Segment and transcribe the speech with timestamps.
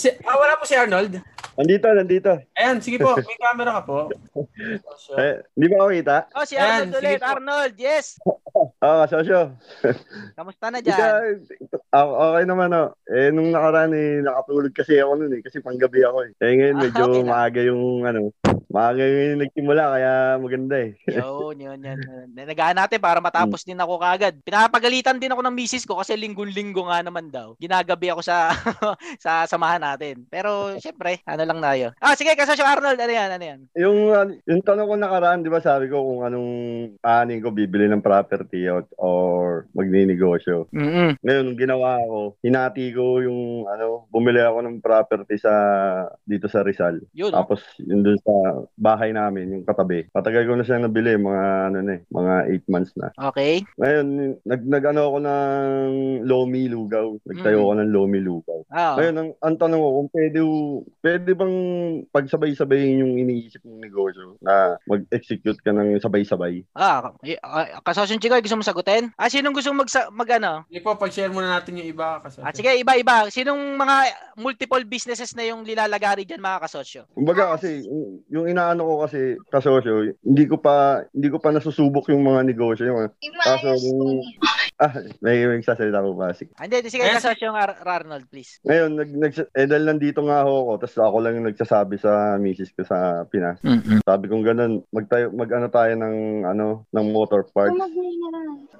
[0.00, 1.20] Si, ah, wala po si Arnold.
[1.60, 2.32] Nandito, nandito.
[2.56, 3.12] Ayan, sige po.
[3.28, 4.08] May camera ka po.
[4.96, 6.16] So, Eh, di ba ako kita?
[6.32, 7.20] Oh, si Ayan, Arnold sige ulit.
[7.20, 7.28] po.
[7.28, 8.06] Arnold, yes!
[8.80, 9.40] Oo, sosyo.
[10.32, 11.44] Kamusta na dyan?
[11.90, 12.96] ako, okay naman oh.
[13.06, 15.44] Eh, nung nakaraan eh, nakatulog kasi ako nun eh.
[15.44, 16.30] Kasi panggabi ako eh.
[16.40, 17.28] Eh ngayon Ah, medyo okay lang.
[17.28, 18.20] maaga yung ano.
[18.70, 20.90] Maaga yung nagsimula kaya maganda eh.
[21.20, 21.98] Yun, yun, yun.
[22.32, 24.38] Nagaan natin para matapos din ako kagad.
[24.40, 27.52] Pinapagalitan din ako ng misis ko kasi linggo-linggo nga naman daw.
[27.58, 28.54] Ginagabi ako sa
[29.18, 30.24] sa samahan natin.
[30.24, 31.86] Pero syempre, ano lang tayo.
[31.98, 33.60] Ah, sige, kasosyo Arnold, ano yan, ano yan?
[33.74, 36.50] Yung, ano, yung tanong ko nakaraan, di ba sabi ko kung anong
[37.02, 40.70] aanin ko bibili ng property or, or magninegosyo.
[40.70, 45.52] Mm Ngayon, nung ginawa ko, hinati ko yung ano, bumili ako ng property sa
[46.22, 47.02] dito sa Rizal.
[47.10, 47.42] Yun, oh.
[47.42, 48.32] Tapos yun dun sa
[48.76, 50.06] bahay namin, yung katabi.
[50.08, 53.10] Patagal ko na siyang nabili, mga ano na eh, mga 8 months na.
[53.32, 53.64] Okay.
[53.76, 54.06] Ngayon,
[54.44, 55.90] nag, nag ano ako ng
[56.24, 57.08] Lomi Lugaw.
[57.26, 57.64] Nagtayo Mm.
[57.64, 58.60] ako ng Lomi Lugaw.
[58.70, 60.38] Ah, Ngayon, ang, ang tanong ko, kung pwede,
[61.02, 61.54] pwede bang
[62.12, 66.60] pagsabay-sabayin yung iniisip mong negosyo na mag-execute ka ng sabay-sabay?
[66.76, 67.08] ah,
[67.40, 69.08] ah, kasosyo Chico, gusto mo sagutin?
[69.16, 70.68] Ah, sinong gusto mag, mag ano?
[70.68, 72.20] sige po, pag-share muna natin yung iba.
[72.20, 73.32] Kasi, Ah, sige, iba-iba.
[73.32, 73.96] Sinong mga
[74.36, 77.08] multiple businesses na yung lilalagari dyan mga kasosyo?
[77.16, 77.80] Kumbaga kasi
[78.28, 82.84] yung- inaano ko kasi kasosyo, hindi ko pa hindi ko pa nasusubok yung mga negosyo
[82.90, 83.08] yung
[83.40, 84.20] kaso yung
[84.84, 86.50] ah may may sasalita ko ba sige.
[86.56, 88.58] Ah, Hindi, sige, kasosyo Ar- Arnold, please.
[88.66, 92.72] Ngayon nag, nag eh dahil nandito nga ako, tapos ako lang yung nagsasabi sa misis
[92.72, 93.60] ko sa Pinas.
[93.62, 96.16] Mm Sabi kong ganun, magtayo mag-ano tayo ng
[96.48, 97.76] ano ng motor parts.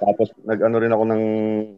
[0.00, 1.24] Tapos nag-ano rin ako ng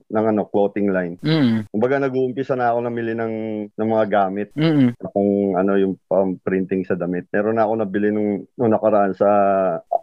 [0.08, 1.18] ng ano clothing line.
[1.20, 3.34] Mm Kumbaga nag-uumpisa na ako namili ng
[3.74, 4.48] ng mga gamit.
[4.56, 7.28] mm kung ano yung pang printing sa damit.
[7.28, 9.28] Meron na ako nabili nung, nung nakaraan sa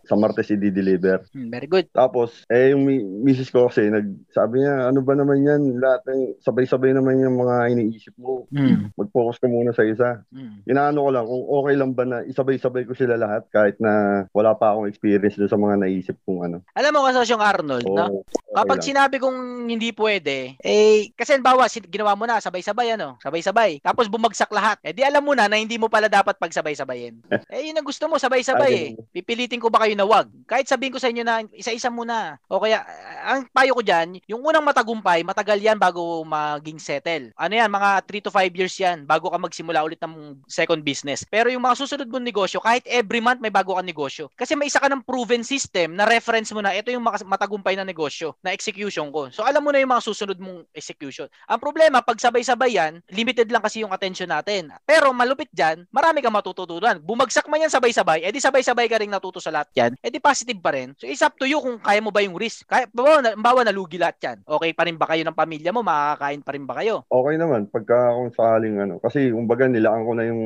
[0.10, 1.22] sa Martes i-deliver.
[1.38, 1.88] Mm, Very good.
[1.94, 5.78] Tapos, eh, yung mi- misis ko kasi, nag, sabi niya, ano ba naman yan?
[5.78, 8.50] Lahat ng, sabay-sabay naman yung mga iniisip mo.
[8.50, 8.90] Mm.
[8.98, 10.26] Mag-focus ka muna sa isa.
[10.34, 10.66] Mm.
[10.66, 14.58] Inaano ko lang, kung okay lang ba na isabay-sabay ko sila lahat kahit na wala
[14.58, 16.58] pa akong experience doon sa mga naisip kong ano.
[16.74, 18.06] Alam mo kasosyong Arnold, Oo, no?
[18.26, 18.88] okay Kapag lang.
[18.90, 23.22] sinabi kong hindi pwede, eh, kasi bawa, ginawa mo na, sabay-sabay, ano?
[23.22, 23.78] Sabay-sabay.
[23.86, 24.82] Tapos bumagsak lahat.
[24.82, 27.22] Eh, di alam mo na na hindi mo pala dapat pagsabay-sabayin.
[27.54, 28.90] eh, yun ang gusto mo, sabay-sabay eh.
[29.14, 30.32] Pipilitin ko ba kayo na wag?
[30.48, 32.40] Kahit sabihin ko sa inyo na isa-isa muna.
[32.48, 32.88] O kaya,
[33.28, 37.36] ang payo ko dyan, yung unang matagumpay, matagal yan bago maging settle.
[37.36, 41.28] Ano yan, mga 3 to 5 years yan bago ka magsimula ulit ng second business.
[41.28, 44.32] Pero yung mga susunod mong negosyo, kahit every month may bago kang negosyo.
[44.40, 47.84] Kasi may isa ka ng proven system na reference mo na ito yung matagumpay na
[47.84, 49.28] negosyo na execution ko.
[49.36, 51.28] So alam mo na yung mga susunod mong execution.
[51.52, 54.72] Ang problema, pag sabay-sabay yan, limited lang kasi yung attention natin.
[54.88, 57.02] Pero malupit dyan, marami kang matututunan.
[57.04, 60.76] Bumagsak man yan sabay-sabay, edi sabay-sabay ka rin natuto sa lahat yan, edi positive pa
[60.76, 60.92] rin.
[60.96, 62.68] So it's up to you kung kaya mo ba yung risk.
[62.68, 64.38] Kaya, bawa, na, bawa nalugi lahat yan.
[64.44, 65.80] Okay pa rin ba kayo ng pamilya mo?
[65.80, 67.08] Makakakain pa rin ba kayo?
[67.08, 69.00] Okay naman, pagka kung sakaling ano.
[69.00, 70.42] Kasi, kumbaga, nilaan ko na yung,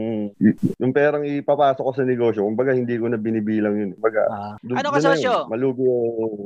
[0.78, 2.46] yung perang ipapasok ko sa negosyo.
[2.46, 3.90] Kumbaga, hindi ko na binibilang yun.
[3.98, 4.54] Kumbaga, Ah.
[4.62, 5.08] dun- ano dun ka, na yun.
[5.18, 5.34] sosyo?
[5.50, 5.98] Malugi o,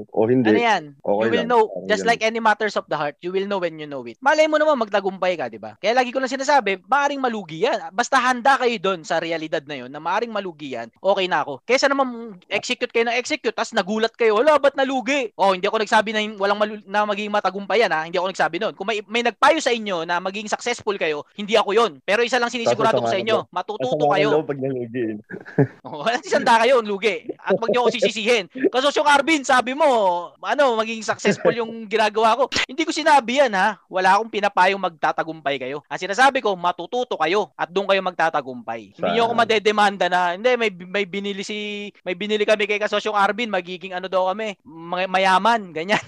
[0.08, 0.50] o hindi.
[0.50, 0.84] Ano yan?
[0.98, 1.50] Okay you will lang.
[1.50, 2.10] know, Parang just ganun.
[2.14, 4.16] like any matters of the heart, you will know when you know it.
[4.22, 5.76] Malay mo naman magtagumpay ka, di ba?
[5.78, 7.90] Kaya lagi ko lang sinasabi, maaring malugi yan.
[7.92, 11.66] Basta handa kayo doon sa realidad na yun, na maaring malugi yan, okay na ako.
[11.66, 15.34] Kesa naman execute kayo na execute, tapos nagulat kayo, wala, ba't nalugi?
[15.34, 18.06] Oh, hindi ako nagsabi na walang malu- na magiging matagumpay yan, ha?
[18.06, 18.74] Hindi ako nagsabi noon.
[18.78, 21.92] Kung may, may nagpayo sa inyo na magiging successful kayo, hindi ako yon.
[22.06, 24.30] Pero isa lang sinisigurado ko sa inyo, matututo kayo.
[24.38, 25.06] ng pag nalugi.
[25.88, 27.32] Oh, wala sisanda kayo, lugi.
[27.40, 28.52] At wag niyo ako sisisihin.
[28.52, 29.88] Kasi yung Arvin, sabi mo,
[30.36, 32.52] ano, maging successful yung ginagawa ko.
[32.68, 33.80] Hindi ko sinabi yan, ha?
[33.88, 35.80] Wala akong pinapayong magtatagumpay kayo.
[35.88, 39.00] Ang sinasabi ko, matututo kayo at doon kayo magtatagumpay.
[39.00, 43.16] Hindi niyo ako madedemanda na, hindi, may, may binili si, may binili kami kay kasosyong
[43.16, 46.04] Arvin, magiging ano daw kami, may- mayaman, ganyan.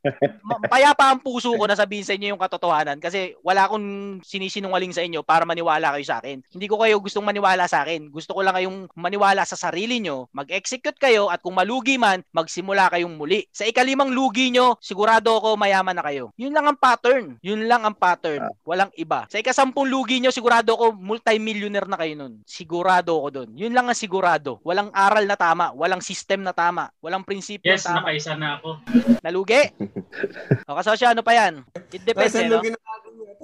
[0.72, 5.02] Payapa ang puso ko na sabihin sa inyo yung katotohanan kasi wala akong sinisinungaling sa
[5.02, 6.40] inyo para maniwala kayo sa akin.
[6.54, 8.08] Hindi ko kayo gustong maniwala sa akin.
[8.08, 12.88] Gusto ko lang kayong maniwala sa sarili nyo, mag-execute kayo at kung malugi man, magsimula
[12.94, 13.44] kayong muli.
[13.50, 16.30] Sa ikalimang lugi nyo, sigurado ako mayaman na kayo.
[16.38, 17.36] Yun lang ang pattern.
[17.42, 18.46] Yun lang ang pattern.
[18.62, 19.26] Walang iba.
[19.26, 22.44] Sa ikasampung lugi nyo, sigurado ako multi-millionaire na kayo nun.
[22.44, 23.50] Sigurado ako dun.
[23.56, 24.60] Yun lang ang sigurado.
[24.62, 25.72] Walang aral na tama.
[25.72, 26.88] Walang system na tama.
[27.00, 27.98] Walang prinsipyo Yes, na tama.
[28.04, 28.68] nakaisa na ako.
[29.22, 29.62] Nalugi?
[30.68, 31.62] o kasosyo, ano pa yan?
[31.92, 32.60] It depends, eh, no?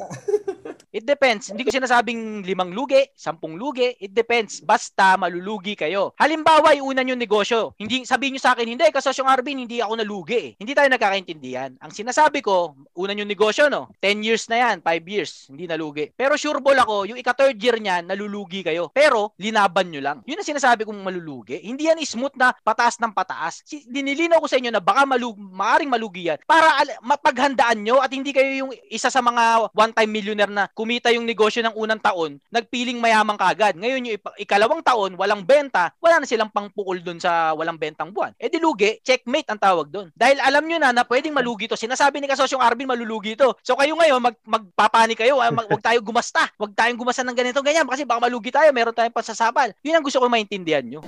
[0.93, 1.49] It depends.
[1.49, 3.97] Hindi ko sinasabing limang lugi, sampung lugi.
[3.97, 4.61] It depends.
[4.61, 6.13] Basta malulugi kayo.
[6.21, 7.73] Halimbawa, iunan yung negosyo.
[7.81, 10.37] Hindi sabihin nyo sa akin, hindi, kasosyong Arvin, hindi ako nalugi.
[10.37, 10.51] eh.
[10.61, 11.81] Hindi tayo nagkakaintindihan.
[11.81, 13.89] Ang sinasabi ko, unan yung negosyo, no?
[14.05, 16.13] 10 years na yan, 5 years, hindi nalugi.
[16.13, 18.93] Pero sure ball ako, yung ika-third year niyan, nalulugi kayo.
[18.93, 20.19] Pero, linaban nyo lang.
[20.29, 21.57] Yun ang sinasabi kong malulugi.
[21.65, 23.65] Hindi yan smooth na pataas ng pataas.
[23.89, 28.13] Dinilinaw ko sa inyo na baka malug, maaring malugi yan para al- mapaghandaan nyo at
[28.13, 32.41] hindi kayo yung isa sa mga one-time millionaire na kumita yung negosyo ng unang taon,
[32.49, 33.77] nagpiling mayamang kagad.
[33.77, 38.33] Ngayon yung ikalawang taon, walang benta, wala na silang pangpukol dun sa walang bentang buwan.
[38.41, 40.09] Eh di lugi, checkmate ang tawag dun.
[40.17, 41.77] Dahil alam nyo na na pwedeng malugi to.
[41.77, 43.53] Sinasabi ni Kasosyong Arvin malulugi to.
[43.61, 46.49] So kayo ngayon, mag, magpapani kayo, ah, mag, wag tayo gumasta.
[46.57, 49.77] Wag tayong gumasta ng ganito ganyan kasi baka malugi tayo, meron tayong pasasabal.
[49.85, 51.05] Yun ang gusto ko maintindihan nyo.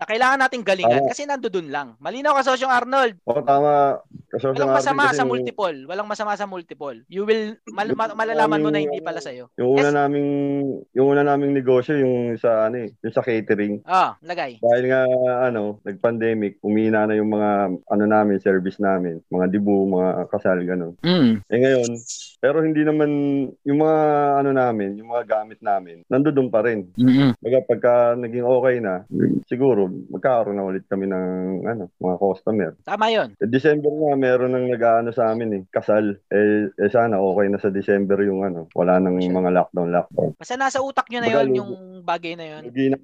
[0.00, 1.10] Na kailangan nating galingan Tama.
[1.12, 1.88] kasi nandoon lang.
[2.00, 3.20] Malinaw Kasosyong Arnold.
[3.28, 4.00] Oo, tama.
[4.30, 5.78] Kaso Walang masama sa multiple.
[5.84, 7.04] Walang masama sa multiple.
[7.06, 9.52] You will mal- ma- malalaman mo na hindi pala sa'yo.
[9.60, 9.96] Yung una Yes.
[9.96, 10.30] naming
[10.94, 13.84] yung una naming negosyo yung sa ano eh, yung sa catering.
[13.84, 14.56] Ah, lagay.
[14.56, 15.00] Dahil nga
[15.44, 17.50] ano, nag-pandemic, umina na yung mga
[17.84, 20.94] ano namin, service namin, mga dibu, mga kasal ganun.
[21.02, 21.44] Mm.
[21.44, 21.90] Eh ngayon,
[22.40, 23.10] pero hindi naman
[23.68, 23.98] yung mga
[24.40, 26.88] ano namin, yung mga gamit namin, nandoon pa rin.
[27.38, 29.04] Baga pagka naging okay na,
[29.44, 31.24] siguro magkakaroon na ulit kami ng
[31.68, 32.72] ano, mga customer.
[32.82, 33.36] Tama 'yon.
[33.36, 36.16] Eh, December nga meron nang nag-aano sa amin eh, kasal.
[36.32, 40.32] Eh, eh sana okay na sa December yung ano, wala nang mga lockdown lockdown.
[40.40, 41.72] Basta nasa utak nyo na 'yon yung
[42.02, 42.62] bagay na 'yon.
[42.72, 42.96] Lugi na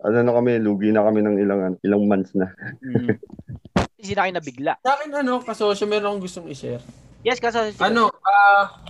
[0.00, 2.48] ano na kami, lugi na kami ng ilang ano, ilang months na.
[2.80, 3.20] Mm.
[4.00, 4.72] Hindi na kayo nabigla.
[4.80, 6.80] Sa akin, ano, kasosyo, meron akong gustong i-share.
[7.20, 8.80] Yes, kasi Ano, ah,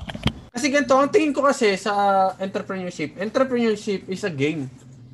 [0.54, 4.70] kasi ganito, ang tingin ko kasi sa entrepreneurship, entrepreneurship is a game.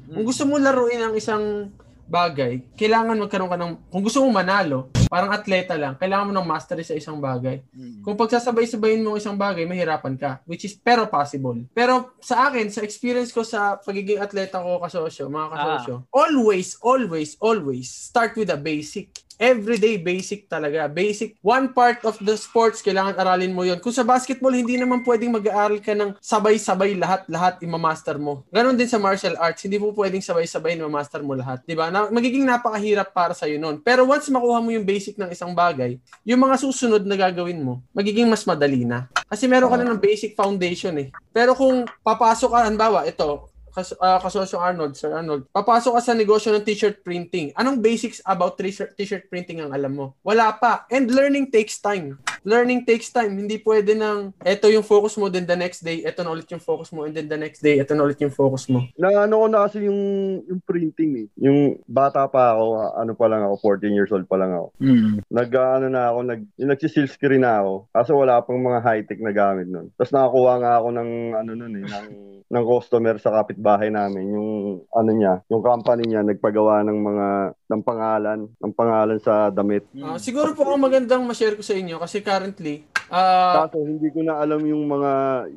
[0.06, 1.74] Kung gusto mo laruin ang isang
[2.06, 6.46] bagay, kailangan magkaroon ka ng, kung gusto mo manalo, parang atleta lang, kailangan mo ng
[6.46, 7.62] mastery sa isang bagay.
[7.74, 8.06] Mm.
[8.06, 11.58] Kung pagsasabay-sabayin mo ang isang bagay, mahirapan ka, which is pero possible.
[11.74, 17.34] Pero sa akin, sa experience ko sa pagiging atleta ko kasosyo, mga kasosyo, always, always,
[17.42, 19.25] always start with a basic.
[19.37, 20.88] Everyday basic talaga.
[20.88, 21.37] Basic.
[21.44, 23.77] One part of the sports, kailangan aralin mo yon.
[23.85, 28.49] Kung sa basketball, hindi naman pwedeng mag-aaral ka ng sabay-sabay lahat-lahat imamaster mo.
[28.49, 29.61] Ganon din sa martial arts.
[29.61, 31.61] Hindi po pwedeng sabay-sabay imamaster mo lahat.
[31.77, 31.93] ba?
[31.93, 33.77] Na, magiging napakahirap para sa iyo noon.
[33.85, 37.85] Pero once makuha mo yung basic ng isang bagay, yung mga susunod na gagawin mo,
[37.93, 39.05] magiging mas madali na.
[39.29, 41.12] Kasi meron ka na ng basic foundation eh.
[41.29, 46.17] Pero kung papasok ka, halimbawa, ito, kas, uh, kasosyo Arnold, Sir Arnold, papasok ka sa
[46.17, 47.52] negosyo ng t-shirt printing.
[47.52, 50.06] Anong basics about t-shirt, printing ang alam mo?
[50.25, 50.88] Wala pa.
[50.88, 52.17] And learning takes time.
[52.46, 53.34] Learning takes time.
[53.34, 56.62] Hindi pwede nang, eto yung focus mo, then the next day, eto na ulit yung
[56.62, 58.87] focus mo, and then the next day, eto na ulit yung focus mo.
[58.94, 60.00] Na ano ko na kasi yung
[60.46, 61.26] yung printing eh.
[61.43, 64.70] Yung bata pa ako, ano pa lang ako, 14 years old pa lang ako.
[64.78, 65.26] Mm.
[65.26, 67.90] Nag ano na ako, nag yung nagsi-seal screen na ako.
[67.90, 69.90] Kaso wala pang mga high-tech na gamit nun.
[69.99, 72.08] Tapos nakakuha nga ako ng ano nun eh, ng
[72.46, 74.50] ng customer sa kapitbahay namin, yung
[74.94, 77.28] ano niya, yung company niya nagpagawa ng mga
[77.66, 79.82] ng pangalan, ng pangalan sa damit.
[79.99, 84.21] Ah, siguro po ang magandang ma-share ko sa inyo kasi currently, ah, Kaso hindi ko
[84.27, 85.12] na alam yung mga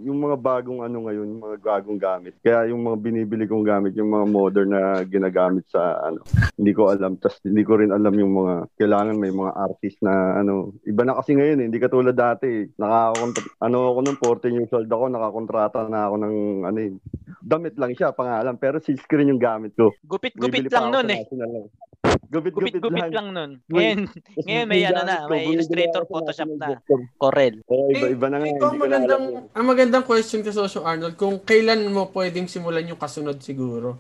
[0.06, 2.34] yung mga bagong ano ngayon, yung mga bagong gamit.
[2.40, 6.22] Kaya yung mga binibili kong gamit, yung mga modern na ginagamit sa ano,
[6.56, 7.18] hindi ko alam.
[7.18, 11.18] Tapos hindi ko rin alam yung mga kailangan may mga artist na ano, iba na
[11.18, 12.70] kasi ngayon eh, hindi katulad dati.
[12.78, 16.36] Nakakontra ano ako nung 14 years old ako, nakakontrata na ako ng
[16.69, 16.92] ano eh,
[17.42, 19.90] damit lang siya, pangalan, pero silk screen yung gamit ko.
[20.06, 21.26] Gupit-gupit lang sa eh.
[21.26, 21.66] National.
[22.29, 23.09] Gupit-gupit lang.
[23.09, 23.51] lang nun.
[23.73, 23.99] Ngayon,
[24.45, 26.68] ngayon may ano na, may Illustrator, ako sa Photoshop na.
[27.18, 27.56] Corel.
[27.65, 28.47] Iba-iba na nga.
[28.53, 33.41] Na magandang, ang magandang question ka, Sosyo Arnold, kung kailan mo pwedeng simulan yung kasunod
[33.41, 33.97] siguro.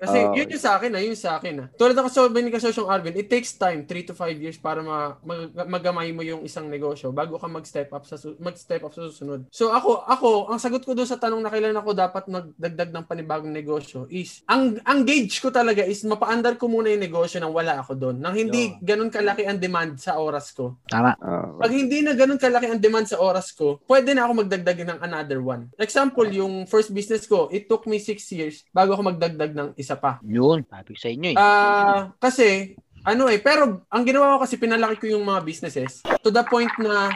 [0.00, 1.54] Kasi Ah, yun yung sa akin, ah, yun yung sa akin.
[1.60, 1.66] Ah.
[1.76, 5.20] Tulad ng sabi ni Kasosyong Arvin, it takes time, 3 to 5 years para ma,
[5.20, 9.04] mag, magamay mo yung isang negosyo bago ka mag-step up sa su- mag-step up sa
[9.04, 9.44] susunod.
[9.52, 13.04] So ako, ako, ang sagot ko doon sa tanong na kailan ako dapat magdagdag ng
[13.04, 17.52] panibagong negosyo is, ang, ang gauge ko talaga is mapaandar ko muna yung negosyo nang
[17.52, 18.16] wala ako doon.
[18.16, 20.80] Nang hindi ganun kalaki ang demand sa oras ko.
[20.88, 21.12] Tama.
[21.60, 24.98] Pag hindi na ganun kalaki ang demand sa oras ko, pwede na ako magdagdag ng
[25.04, 25.68] another one.
[25.76, 30.00] Example, yung first business ko, it took me 6 years bago ako magdagdag ng isa
[30.00, 30.16] pa.
[30.24, 31.36] Yun, sabi sa inyo eh.
[31.36, 32.72] Ah, kasi
[33.04, 36.72] ano eh, pero ang ginawa ko kasi pinalaki ko yung mga businesses to the point
[36.80, 37.12] na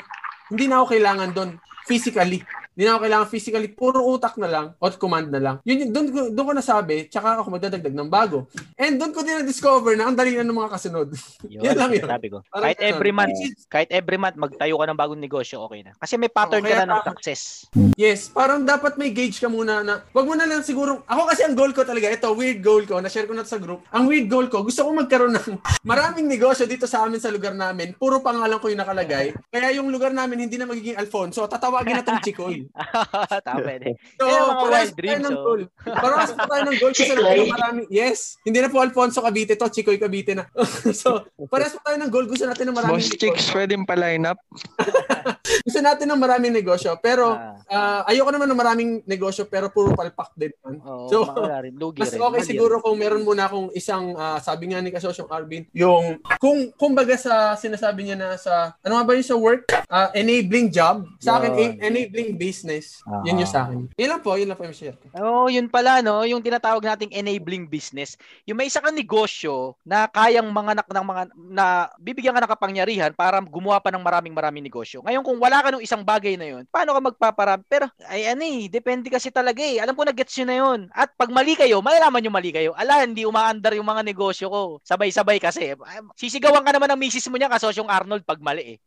[0.52, 1.50] hindi na ako kailangan doon
[1.88, 2.44] physically.
[2.72, 5.56] Hindi na ako kailangan physically, puro utak na lang o command na lang.
[5.62, 8.48] Yun, yung- doon, ko- doon ko nasabi, tsaka ako magdadagdag ng bago.
[8.74, 11.08] And doon ko din na-discover na ang dali na ng mga kasunod.
[11.52, 12.08] Yun, Yan lang yun.
[12.08, 12.40] Sabi ko.
[12.48, 13.36] Parang Kahit every month,
[13.68, 15.92] kahit every month magtayo ka ng bagong negosyo, okay na.
[15.94, 17.68] Kasi may pattern Okay, ka na ng success.
[17.92, 21.44] Yes, parang dapat may gauge ka muna na, wag mo na lang siguro, ako kasi
[21.44, 24.26] ang goal ko talaga, ito, weird goal ko, na-share ko na sa group, ang weird
[24.26, 28.18] goal ko, gusto ko magkaroon ng maraming negosyo dito sa amin sa lugar namin, puro
[28.18, 32.22] pangalan ko yung nakalagay, kaya yung lugar namin hindi na magiging Alfonso, tatawagin na tong
[32.24, 32.61] Chikoy.
[33.46, 33.96] Tama pwede.
[34.14, 35.42] So, Yan mga wild dreams, ng oh.
[35.42, 35.60] goal.
[35.82, 37.80] Parehas po tayo ng goal kasi natin marami.
[37.88, 40.44] Yes, hindi na po Alfonso Cavite to, Chikoy Cavite na.
[40.94, 42.26] so, parehas po tayo ng goal.
[42.26, 43.54] Gusto natin ng maraming Boss Chicks, negosyo.
[43.54, 44.38] pwedeng pa-line up.
[45.66, 46.96] Gusto natin ng maraming negosyo.
[46.98, 47.56] Pero, Ah.
[47.68, 50.52] ah, ayoko naman ng maraming negosyo pero puro palpak din.
[50.64, 51.24] Oo, So,
[51.60, 51.74] rin.
[51.94, 52.20] Mas rin.
[52.20, 52.82] okay Mali siguro rin.
[52.82, 57.54] kung meron muna akong isang, ah, sabi nga ni Kasosyong Arvin, yung, kung, kumbaga sa
[57.54, 59.70] sinasabi niya na sa, ano nga ba yung sa work?
[59.86, 61.04] Ah, enabling job.
[61.18, 61.60] Sa akin, Yun.
[61.60, 63.00] en- enabling business.
[63.08, 63.24] Ah.
[63.24, 63.88] Yun yung sa akin.
[63.96, 65.08] Yun lang po, yun lang po yung share ko.
[65.16, 66.20] Oo, oh, yun pala, no?
[66.28, 68.20] Yung tinatawag nating enabling business.
[68.44, 73.10] Yung may isa kang negosyo na kayang mga ng mga na bibigyan ka ng kapangyarihan
[73.16, 75.00] para gumawa pa ng maraming maraming negosyo.
[75.00, 77.64] Ngayon kung wala ka ng isang bagay na yun, paano ka magpaparami?
[77.64, 79.80] Pero ay ano eh, depende kasi talaga eh.
[79.80, 80.92] Alam ko na gets yun na yun.
[80.92, 82.76] At pag mali kayo, malalaman yung mali kayo.
[82.76, 84.60] Ala, hindi umaandar yung mga negosyo ko.
[84.84, 85.72] Sabay-sabay kasi.
[86.20, 88.78] Sisigawan ka naman ng misis mo niya kasosyong Arnold pag mali eh.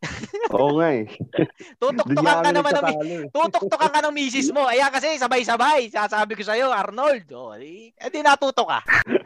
[0.54, 1.10] Oo nga eh.
[1.82, 2.86] Doon Tutok-tukan ka naman ng
[3.56, 4.68] tutok-tukan ka ng misis mo.
[4.68, 5.88] Ayan kasi sabay-sabay.
[5.88, 7.24] Sasabi ko sa'yo, Arnold.
[7.32, 8.80] Oh, eh, di natutok ka.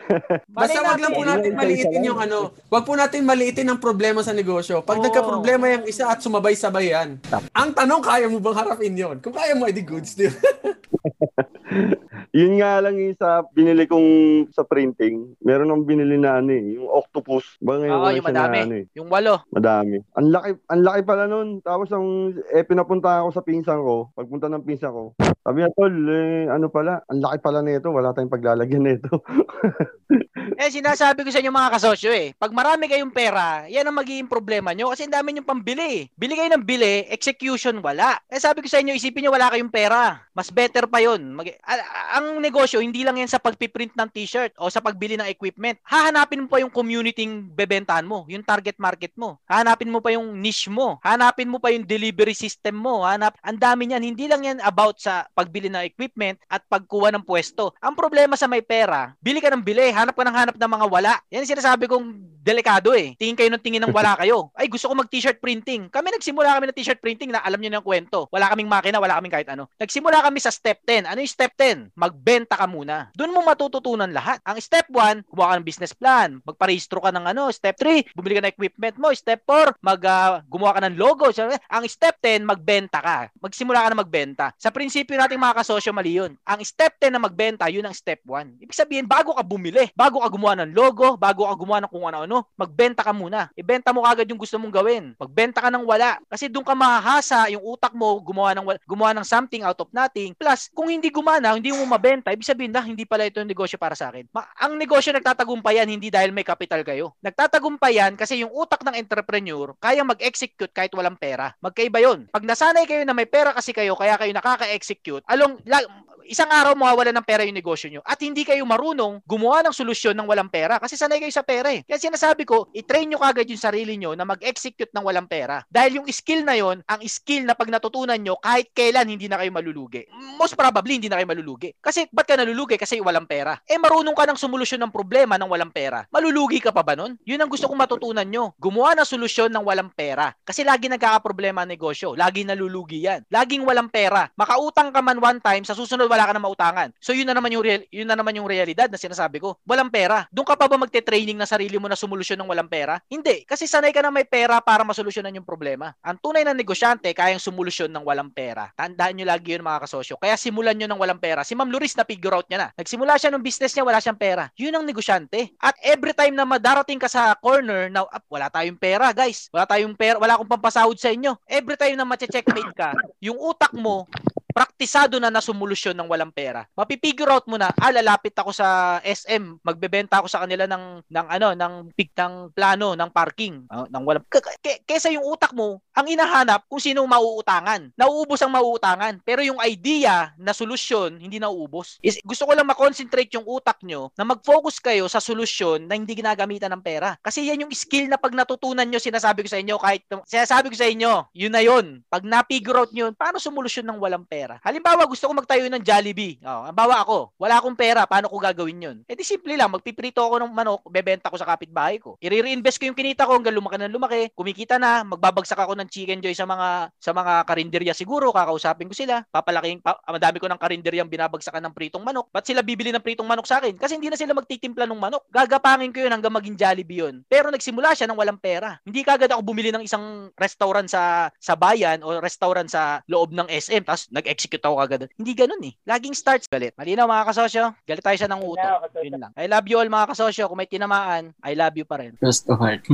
[0.58, 4.34] Basta wag lang po natin maliitin yung ano, wag po natin maliitin ang problema sa
[4.34, 4.86] negosyo.
[4.86, 5.06] Pag Oo.
[5.10, 7.18] nagka-problema yung isa at sumabay-sabay yan,
[7.54, 9.18] ang tanong, kaya mo bang harapin yon?
[9.22, 10.30] Kung kaya mo, edi goods, di?
[12.30, 14.10] Yun nga lang yung sa binili kong
[14.54, 15.34] sa printing.
[15.42, 17.58] Meron akong binili na ano eh, yung octopus.
[17.58, 18.58] Ba ngayon Oo, lang yung siya na madami.
[18.62, 18.86] ano eh.
[18.94, 19.34] Yung walo.
[19.50, 19.98] Madami.
[20.14, 21.50] Ang laki, ang laki pala nun.
[21.66, 22.08] Tapos ang,
[22.54, 24.14] eh, pinapunta ako sa pinsan ko.
[24.14, 27.90] Pagpunta ng pinsan ko, sabi niya, tol, eh, ano pala, ang laki pala nito.
[27.90, 29.10] Wala tayong paglalagyan nito.
[30.60, 34.28] Eh, sinasabi ko sa inyo mga kasosyo eh, pag marami kayong pera, yan ang magiging
[34.28, 36.10] problema nyo kasi ang dami nyo pambili.
[36.18, 38.20] Bili kayo ng bili, execution wala.
[38.28, 40.20] Eh, sabi ko sa inyo, isipin nyo wala kayong pera.
[40.36, 41.36] Mas better pa yon.
[41.36, 45.28] Mag- a- ang negosyo, hindi lang yan sa pagpiprint ng t-shirt o sa pagbili ng
[45.28, 45.76] equipment.
[45.84, 49.36] Hahanapin mo pa yung community bebentahan mo, yung target market mo.
[49.52, 50.96] Hahanapin mo pa yung niche mo.
[51.04, 53.04] Hanapin mo pa yung delivery system mo.
[53.04, 54.04] Hanap, ang dami niyan.
[54.04, 57.76] Hindi lang yan about sa pagbili ng equipment at pagkuha ng pwesto.
[57.84, 60.86] Ang problema sa may pera, bili ka ng bili, hanap ka ng hanap ng mga
[60.88, 61.14] wala.
[61.32, 63.14] Yan yung sinasabi kong delikado eh.
[63.20, 64.50] Tingin kayo ng tingin ng wala kayo.
[64.60, 65.92] Ay, gusto ko mag t-shirt printing.
[65.92, 68.26] Kami nagsimula kami ng t-shirt printing na alam niyo na yung kwento.
[68.32, 69.68] Wala kaming makina, wala kaming kahit ano.
[69.78, 71.06] Nagsimula kami sa step 10.
[71.06, 71.94] Ano yung step 10?
[71.94, 73.12] Magbenta ka muna.
[73.14, 74.40] Doon mo matututunan lahat.
[74.48, 76.40] Ang step 1, gumawa ka ng business plan.
[76.48, 77.52] Magparehistro ka ng ano.
[77.52, 79.12] Step 3, bumili ka ng equipment mo.
[79.12, 81.30] Step 4, mag, ah, gumawa ka ng logo.
[81.36, 83.18] So, ang step 10, magbenta ka.
[83.44, 84.46] Magsimula ka na magbenta.
[84.56, 86.34] Sa prinsipyo nating mga kasosyo, mali yun.
[86.48, 88.64] Ang step 10 na magbenta, yun ang step 1.
[88.64, 92.06] Ibig sabihin, bago ka bumili, bago ka gumawa ng logo, bago ka gumawa ng kung
[92.06, 93.50] ano-ano, magbenta ka muna.
[93.58, 95.04] Ibenta mo kagad yung gusto mong gawin.
[95.18, 96.22] Magbenta ka ng wala.
[96.30, 100.38] Kasi doon ka mahahasa yung utak mo gumawa ng gumawa ng something out of nothing.
[100.38, 103.82] Plus, kung hindi gumana, hindi mo mabenta, ibig sabihin na hindi pala ito yung negosyo
[103.82, 104.30] para sa akin.
[104.30, 107.18] Ma- ang negosyo nagtatagumpayan hindi dahil may capital kayo.
[107.26, 111.58] Nagtatagumpayan kasi yung utak ng entrepreneur kaya mag-execute kahit walang pera.
[111.64, 112.30] Magkaiba yon.
[112.30, 115.88] Pag nasanay kayo na may pera kasi kayo kaya kayo nakaka-execute, along la-
[116.30, 120.14] isang araw mawawala ng pera yung negosyo nyo at hindi kayo marunong gumawa ng solusyon
[120.20, 121.88] ng walang pera kasi sanay kayo sa pera eh.
[121.88, 125.64] Kaya sinasabi ko, i-train nyo kagad yung sarili nyo na mag-execute ng walang pera.
[125.72, 129.40] Dahil yung skill na yon, ang skill na pag natutunan nyo, kahit kailan hindi na
[129.40, 130.04] kayo malulugi.
[130.36, 131.76] Most probably, hindi na kayo malulugi.
[131.80, 132.80] Kasi, ba't ka nalulugi?
[132.80, 133.60] Kasi walang pera.
[133.68, 136.08] Eh, marunong ka ng solusyon ng problema ng walang pera.
[136.10, 137.20] Malulugi ka pa ba nun?
[137.28, 138.58] Yun ang gusto kong matutunan nyo.
[138.58, 140.34] Gumawa ng solusyon ng walang pera.
[140.42, 142.18] Kasi lagi nagkakaproblema ang negosyo.
[142.18, 143.28] Lagi nalulugi yan.
[143.30, 144.32] Laging walang pera.
[144.34, 146.90] Makautang ka man one time, sa susunod wala ka na mautangan.
[147.04, 149.60] So yun na naman yung real, yun na naman yung realidad na sinasabi ko.
[149.68, 149.99] Walang pera.
[150.32, 153.02] Doon ka pa ba magte-training na sarili mo na solusyon ng walang pera?
[153.12, 155.92] Hindi, kasi sanay ka na may pera para masolusyonan yung problema.
[156.06, 158.72] Ang tunay na negosyante kayang solusyon ng walang pera.
[158.78, 160.16] Tandaan nyo lagi yun mga kasosyo.
[160.22, 161.44] Kaya simulan nyo ng walang pera.
[161.44, 162.70] Si Ma'am Luris na figure out niya na.
[162.78, 164.48] Nagsimula siya ng business niya, wala siyang pera.
[164.56, 165.52] Yun ang negosyante.
[165.60, 169.50] At every time na madarating ka sa corner na ah, wala tayong pera, guys.
[169.52, 171.36] Wala tayong pera, wala akong pampasahod sa inyo.
[171.50, 174.06] Every time na mache-checkmate ka, yung utak mo
[174.50, 176.66] praktisado na na solusyon ng walang pera.
[176.74, 181.28] Mapipigure out mo na, ah, lalapit ako sa SM, magbebenta ako sa kanila ng ng
[181.30, 185.54] ano, ng pig ng plano ng parking, ah, ng walang K- k- kesa yung utak
[185.54, 187.92] mo, ang inahanap kung sino ang mauutangan.
[188.00, 192.00] Nauubos ang mauutangan, pero yung idea na solusyon hindi nauubos.
[192.00, 196.16] Is, gusto ko lang ma-concentrate yung utak nyo na mag-focus kayo sa solusyon na hindi
[196.16, 197.20] ginagamitan ng pera.
[197.20, 200.76] Kasi yan yung skill na pag natutunan nyo, sinasabi ko sa inyo, kahit sinasabi ko
[200.80, 202.00] sa inyo, yun na yun.
[202.08, 204.64] Pag na-figure out nyo, paano solusyon ng walang pera?
[204.64, 206.40] Halimbawa, gusto ko magtayo ng Jollibee.
[206.48, 208.98] Oh, halimbawa ako, wala akong pera, paano ko gagawin yun?
[209.04, 212.16] Eh di simple lang, magpiprito ako ng manok, bebenta ko sa kapitbahay ko.
[212.24, 216.24] I-reinvest ko yung kinita ko hanggang lumaki na lumaki, kumikita na, magbabagsak ako ng chicken
[216.24, 220.48] joy sa mga sa mga karinderya siguro, kakausapin ko sila, papalaking pa, ah, madami ko
[220.48, 222.32] ng karinderyang binabagsakan ng pritong manok.
[222.32, 223.76] Ba't sila bibili ng pritong manok sa akin?
[223.76, 225.28] Kasi hindi na sila magtitimpla ng manok.
[225.28, 227.28] Gagapangin ko yun hanggang maging Jollibee yun.
[227.28, 228.80] Pero nagsimula siya ng walang pera.
[228.88, 233.52] Hindi kagad ako bumili ng isang restaurant sa sa bayan o restaurant sa loob ng
[233.52, 235.02] SM, tapos nag mag-execute ako agad.
[235.18, 235.74] Hindi ganun eh.
[235.90, 236.78] Laging starts galit.
[236.78, 238.94] Malinaw mga kasosyo, galit tayo siya ng utok.
[239.02, 239.34] Yun lang.
[239.34, 240.46] I love you all mga kasosyo.
[240.46, 242.14] Kung may tinamaan, I love you pa rin.
[242.22, 242.86] Close to heart.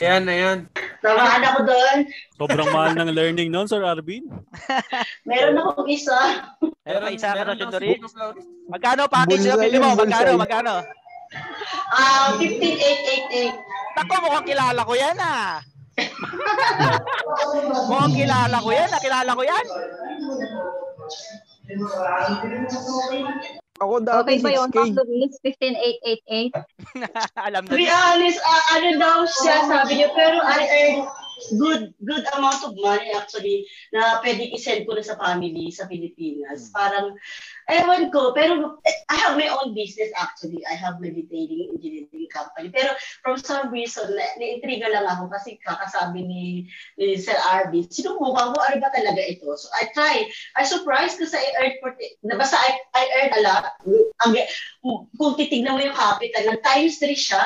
[0.00, 0.58] Ayan na yan.
[1.04, 1.97] Tamaan ako doon.
[2.34, 4.26] Sobrang mahal ng learning noon, Sir Arvin.
[5.28, 6.18] Meron akong isa.
[6.84, 7.28] Meron pa isa
[7.68, 7.98] Dorit.
[7.98, 8.44] si Flores.
[8.68, 9.88] Magkano package na bili mo?
[9.94, 10.30] Magkano?
[10.36, 10.74] Magkano?
[11.92, 13.52] Ah, 15888.
[13.98, 15.58] Ako mukhang kilala ko yan ah.
[17.90, 18.88] mukhang kilala ko yan.
[18.88, 19.66] Nakilala ko yan.
[23.78, 24.68] Ako dati Okay ba yun?
[24.74, 24.78] 6K.
[24.90, 26.50] Pag Luis, 15888.
[27.46, 27.94] Alam na To be niya.
[27.94, 30.96] honest, ah, ano daw siya sabi niya, pero I earn
[31.56, 33.64] good good amount of money actually
[33.94, 36.70] na pwede i-send ko na sa family sa Pilipinas.
[36.74, 37.14] Parang,
[37.68, 40.64] ewan ko, pero eh, I have my own business actually.
[40.64, 42.72] I have my detailing engineering company.
[42.72, 46.44] Pero from some reason, na, na-intriga lang ako kasi kakasabi ni,
[46.96, 49.48] ni Sir Arvin, sinubukan ko, ano ba talaga ito?
[49.60, 50.24] So I try.
[50.56, 53.64] I surprised kasi I earned, 40 na basta I, I earned a lot.
[54.24, 54.32] Ang,
[55.20, 57.44] kung titignan mo yung capital, ng times 3 siya.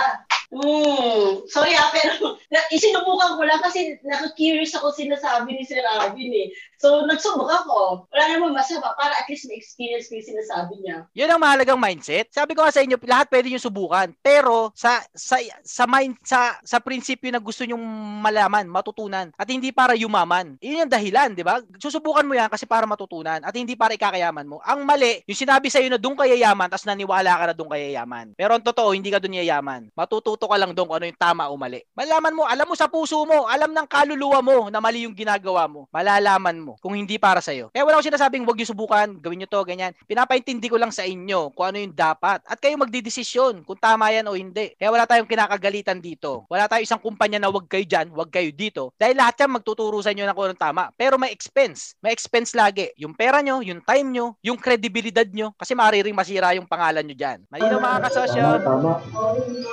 [0.52, 1.48] Hmm.
[1.48, 6.52] Sorry ah, pero na, isinubukan ko lang kasi naka-curious ako sinasabi ni Sir Arvin eh.
[6.82, 8.10] So, nagsubok ako.
[8.10, 11.06] Wala naman masama para at least ma-experience ko yung sinasabi niya.
[11.14, 12.26] Yun ang mahalagang mindset.
[12.34, 14.10] Sabi ko nga sa inyo, lahat pwede nyo subukan.
[14.18, 17.86] Pero sa sa sa mind sa sa prinsipyo na gusto nyong
[18.18, 20.58] malaman, matutunan at hindi para yumaman.
[20.58, 21.62] Yun yung dahilan, 'di ba?
[21.78, 24.58] Susubukan mo 'yan kasi para matutunan at hindi para ikakayaman mo.
[24.66, 27.70] Ang mali, yung sinabi sa iyo na doon ka yayaman tapos naniwala ka na doon
[27.70, 28.34] ka yayaman.
[28.34, 29.86] Pero ang totoo, hindi ka doon yayaman.
[29.94, 31.78] Matututo ka lang doon kung ano yung tama o mali.
[31.94, 35.70] Malaman mo, alam mo sa puso mo, alam ng kaluluwa mo na mali yung ginagawa
[35.70, 35.86] mo.
[35.94, 37.68] Malalaman mo kung hindi para sa iyo.
[37.74, 39.92] Kaya wala ko sinasabing wag niyo subukan, gawin niyo to, ganyan.
[40.06, 42.40] Pinapaintindi ko lang sa inyo kung ano yung dapat.
[42.46, 44.72] At kayo magdidesisyon kung tama yan o hindi.
[44.78, 46.46] Kaya wala tayong kinakagalitan dito.
[46.48, 48.94] Wala tayong isang kumpanya na wag kayo dyan, wag kayo dito.
[48.96, 50.88] Dahil lahat yan magtuturo sa inyo ng kung anong tama.
[50.94, 51.98] Pero may expense.
[52.00, 52.94] May expense lagi.
[52.96, 55.52] Yung pera nyo, yung time nyo, yung credibilidad nyo.
[55.58, 57.38] Kasi maaaring masira yung pangalan nyo dyan.
[57.50, 58.44] Malino mga kasosyo.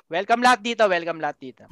[0.10, 1.64] Welcome lahat dito, welcome lahat dito.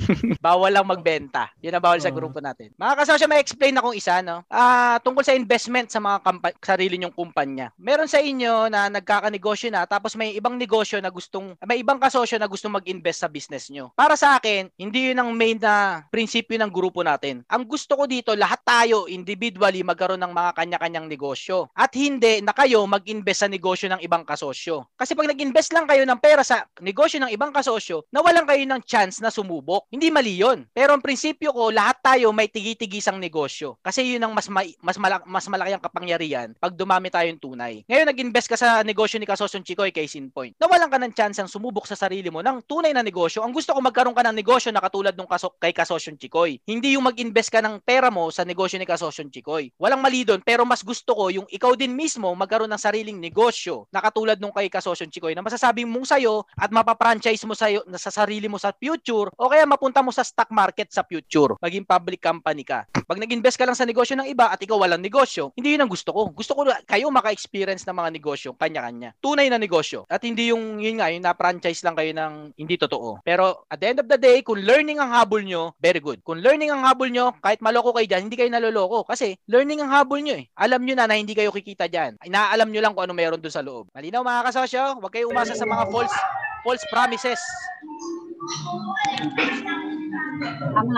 [0.45, 1.49] bawal lang magbenta.
[1.57, 2.69] Yun ang bawal sa grupo natin.
[2.77, 4.45] Mga kasosyo, may explain akong isa, no?
[4.51, 7.73] Ah, tungkol sa investment sa mga kampa- sarili nyong kumpanya.
[7.81, 12.37] Meron sa inyo na nagkakanegosyo na tapos may ibang negosyo na gustong may ibang kasosyo
[12.37, 13.89] na gustong mag-invest sa business nyo.
[13.97, 17.41] Para sa akin, hindi yun ang main na prinsipyo ng grupo natin.
[17.49, 21.73] Ang gusto ko dito, lahat tayo individually magkaroon ng mga kanya-kanyang negosyo.
[21.73, 24.85] At hindi na kayo mag-invest sa negosyo ng ibang kasosyo.
[24.93, 28.85] Kasi pag nag-invest lang kayo ng pera sa negosyo ng ibang kasosyo, nawalan kayo ng
[28.85, 29.89] chance na sumubok.
[29.89, 30.69] Hindi mali yun.
[30.77, 33.81] Pero ang prinsipyo ko, lahat tayo may tigi-tigisang negosyo.
[33.81, 37.87] Kasi yun ang mas, ma- mas, malak- mas malaki ang kapangyarihan pag dumami tayong tunay.
[37.87, 40.51] Ngayon, nag-invest ka sa negosyo ni Kasosyon Chikoy, case in point.
[40.59, 43.41] Nawalan ka ng chance ang sumubok sa sarili mo ng tunay na negosyo.
[43.47, 46.59] Ang gusto ko magkaroon ka ng negosyo na katulad nung kaso- kay Kasosyon Chikoy.
[46.67, 49.71] Hindi yung mag-invest ka ng pera mo sa negosyo ni Kasosyon Chikoy.
[49.79, 53.87] Walang mali doon, pero mas gusto ko yung ikaw din mismo magkaroon ng sariling negosyo
[53.95, 57.95] na katulad nung kay Kasosyon Chikoy na masasabi mong sa'yo at mapapranchise mo sa'yo, na
[58.01, 61.55] sa sarili mo sa future o kaya mapunta mo sa stock market sa future.
[61.61, 62.83] Maging public company ka.
[63.07, 65.91] Pag nag-invest ka lang sa negosyo ng iba at ikaw walang negosyo, hindi yun ang
[65.91, 66.31] gusto ko.
[66.31, 69.11] Gusto ko kayo maka-experience ng mga negosyo kanya-kanya.
[69.19, 70.07] Tunay na negosyo.
[70.07, 73.19] At hindi yung yun nga, yung na-franchise lang kayo ng hindi totoo.
[73.27, 76.23] Pero at the end of the day, kung learning ang habol nyo, very good.
[76.23, 79.03] Kung learning ang habol nyo, kahit maloko kayo dyan, hindi kayo naloloko.
[79.03, 80.47] Kasi learning ang habol nyo eh.
[80.55, 82.15] Alam nyo na na hindi kayo kikita dyan.
[82.23, 83.91] Inaalam nyo lang kung ano meron dun sa loob.
[83.91, 86.15] Malinaw mga kasosyo, huwag kayo umasa sa mga false
[86.63, 87.39] false promises.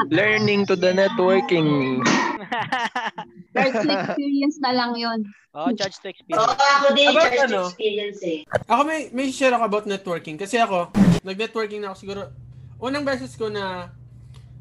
[0.10, 2.04] Learning to the networking.
[3.56, 5.20] Personal experience na lang yun.
[5.54, 6.54] oh, charge to Oo, experience.
[6.56, 7.60] ako din, About just ano?
[7.68, 8.40] experience eh.
[8.68, 10.38] Ako may, may share ako about networking.
[10.38, 12.22] Kasi ako, nag-networking na ako siguro.
[12.80, 13.92] Unang beses ko na,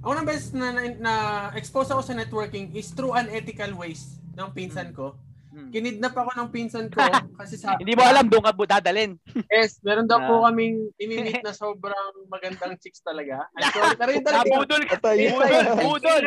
[0.01, 1.13] ang unang beses na, na, na
[1.55, 5.15] expose ako sa networking is through unethical ways ng pinsan ko.
[5.59, 5.75] Hmm.
[5.75, 7.03] Kinidnap ako ng pinsan ko
[7.43, 9.19] kasi sabi Hindi mo alam doon ka dadalin.
[9.51, 10.55] Yes, meron daw po Ah.
[10.55, 13.43] kaming imimit na sobrang magandang chicks talaga.
[13.59, 14.47] I'm sorry, pero yun talaga.
[14.47, 14.97] Nabudol ka.
[15.03, 16.25] Budol, budol.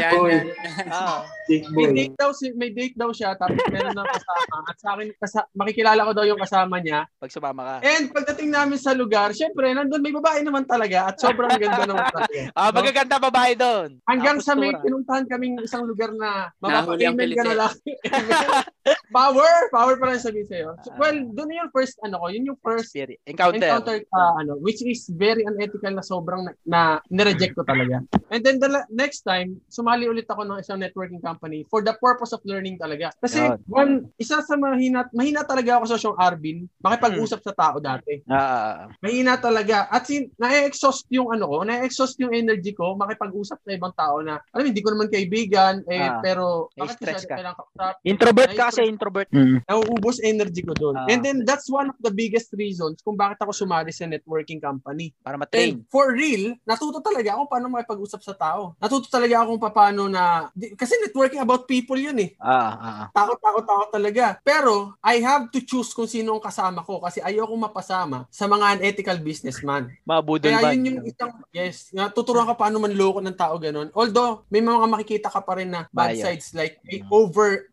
[0.00, 0.44] Yan.
[0.88, 1.28] Ah.
[1.76, 5.08] May date daw si may date daw siya tapos meron daw kasama at sa akin
[5.20, 7.04] kasa, makikilala ko daw yung kasama niya.
[7.20, 7.74] Pag sumama ka.
[7.84, 12.08] And pagdating namin sa lugar, syempre nandun may babae naman talaga at sobrang ganda naman
[12.08, 12.40] talaga.
[12.56, 14.00] Ah, magaganda babae doon.
[14.08, 17.74] Hanggang sa may pinuntahan kaming isang lugar na mapapa-email ka na lang.
[19.08, 19.52] power!
[19.70, 20.68] Power pa lang sabihin sa'yo.
[20.80, 20.98] So, Ah.
[20.98, 23.22] well, doon yung first, ano ko, yun yung first Experience.
[23.24, 23.58] Encounter.
[23.60, 28.02] encounter ka, ano, which is very unethical na sobrang na, na nireject ko talaga.
[28.28, 32.30] And then the next time, sumali ulit ako ng isang networking company for the purpose
[32.30, 33.10] of learning talaga.
[33.16, 33.58] Kasi Yun.
[33.66, 38.22] one, isa sa mahina, mahina talaga ako sa Sean Arvin, makipag-usap sa tao dati.
[38.26, 39.86] Ah, Mahina talaga.
[39.86, 44.40] At sin, na-exhaust yung ano ko, na-exhaust yung energy ko, makipag-usap sa ibang tao na,
[44.50, 46.20] alam mo, hindi ko naman kaibigan, eh, Ah.
[46.20, 47.36] pero, Eh, bakit stress siya ka.
[47.36, 47.94] kailangan kausap?
[48.02, 49.28] Introvert ka kasi introvert.
[49.32, 49.64] Mm.
[49.64, 50.94] nauubos energy ko doon.
[51.00, 51.08] Ah.
[51.08, 55.16] And then that's one of the biggest reasons kung bakit ako sumali sa networking company.
[55.24, 55.80] Para ma-train.
[55.80, 58.76] And for real, natuto talaga ako paano makipag-usap sa tao.
[58.76, 62.30] Natuto talaga ako kung paano na di- kasi networking about people yun eh.
[62.36, 63.06] Ah, ah, ah.
[63.14, 64.24] Takot, takot, takot talaga.
[64.44, 68.80] Pero I have to choose kung sino ang kasama ko kasi ayoko mapasama sa mga
[68.80, 69.88] unethical businessman.
[70.04, 70.74] Mabudol Kaya ba?
[70.76, 73.88] yun yung isang, yes, nga, tuturuan ka paano manloko ng tao ganun.
[73.94, 76.22] Although, may mga makikita ka pa rin na bad Bias.
[76.26, 77.70] sides like they over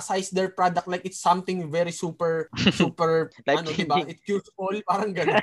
[0.00, 4.08] overemphasize their product like it's something very super super ano, diba?
[4.08, 5.36] It cures all, parang ganun.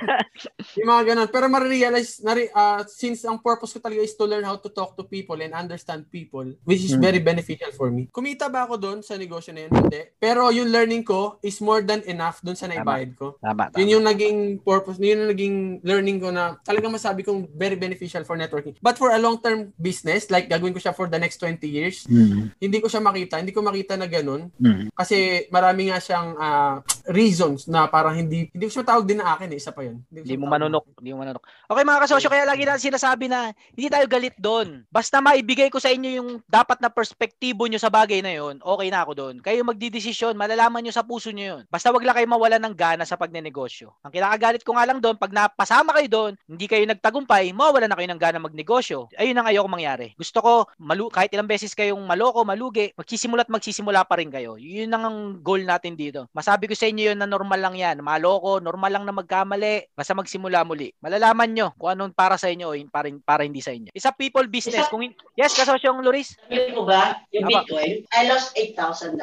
[0.74, 1.28] yung mga ganun.
[1.30, 4.98] Pero marirealize, nari, ah, since ang purpose ko talaga is to learn how to talk
[4.98, 7.04] to people and understand people, which is Hmm.
[7.04, 8.10] very beneficial for me.
[8.10, 9.72] Kumita ba ako doon sa negosyo na yun?
[9.72, 10.00] Hindi.
[10.18, 13.38] Pero yung learning ko is more than enough doon sa naibayad ko.
[13.38, 13.78] Tama, tama.
[13.78, 18.24] Yun yung naging purpose, yun yung naging learning ko na talagang masabi kong very beneficial
[18.24, 18.74] for networking.
[18.80, 22.50] But for a long-term business, like gagawin ko siya for the next 20 years, Mm.
[22.58, 23.38] hindi ko siya makita.
[23.38, 24.47] Hindi ko makita na ganun.
[24.56, 24.88] Mm.
[24.96, 29.34] Kasi marami nga siyang ah, reasons na parang hindi, hindi ko siya matawag din na
[29.34, 29.58] akin eh.
[29.58, 30.04] Isa pa yun.
[30.12, 31.44] Hindi siya mo manunok, hindi mo manunok.
[31.68, 34.84] Okay mga kasosyo, kaya lagi natin sinasabi na hindi tayo galit doon.
[34.92, 38.88] Basta maibigay ko sa inyo yung dapat na perspektibo nyo sa bagay na yun, okay
[38.92, 39.34] na ako doon.
[39.40, 41.62] Kayo magdidesisyon, malalaman nyo sa puso nyo yun.
[41.72, 43.90] Basta wag lang kayo mawalan ng gana sa pagnenegosyo.
[44.04, 47.96] Ang kinakagalit ko nga lang doon, pag napasama kayo doon, hindi kayo nagtagumpay, mawalan na
[47.96, 49.08] kayo ng gana magnegosyo.
[49.16, 50.12] Ayun ang ayoko mangyari.
[50.14, 54.60] Gusto ko, malu kahit ilang beses kayong maloko, malugi, magsisimula at magsisimula pa rin kayo.
[54.60, 56.28] Yun ang goal natin dito.
[56.36, 58.02] Masabi ko sa inyo yun na normal lang yan.
[58.02, 59.94] Maloko, normal lang na magkamali.
[59.94, 60.90] Basta magsimula muli.
[60.98, 63.94] Malalaman nyo kung anong para sa inyo o para, para hindi sa inyo.
[63.94, 64.82] Isa people business.
[64.82, 66.34] Isa- Kung yes, kasosyong Loris?
[66.40, 67.62] Sabi ko ba, yung Aba.
[67.62, 69.18] Bitcoin, I lost $8,000.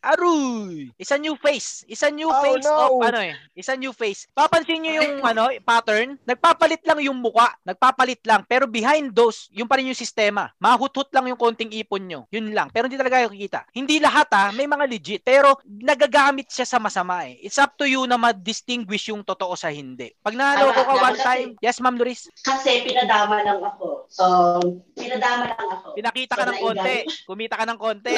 [0.00, 0.88] Aruy!
[0.96, 1.84] Isa new face.
[1.86, 2.74] Isa new Oh, face no.
[2.74, 3.36] of ano eh.
[3.52, 4.24] Isa new face.
[4.30, 6.16] Papansin nyo yung ano, pattern.
[6.24, 7.52] Nagpapalit lang yung muka.
[7.62, 8.42] Nagpapalit lang.
[8.44, 10.48] Pero behind those, yung pa rin yung sistema.
[10.56, 12.20] Mahut-hut lang yung konting ipon nyo.
[12.30, 12.72] Yun lang.
[12.72, 13.68] Pero hindi talaga kayo kikita.
[13.70, 14.44] Hindi lahat ha.
[14.50, 15.20] May mga legit.
[15.20, 17.36] Pero nagagamit siya sa masama eh.
[17.38, 20.14] It's up to you na ma-distinguish yung totoo sa hindi.
[20.16, 24.08] Pag naloko ka Tama, one time, yes ma'am Doris, Kasi pinadama lang ako.
[24.08, 24.24] So,
[24.92, 25.92] pinadama lang ako.
[25.92, 26.96] pinakita ka So, ng konti.
[27.24, 28.12] Kumita ka ng konti.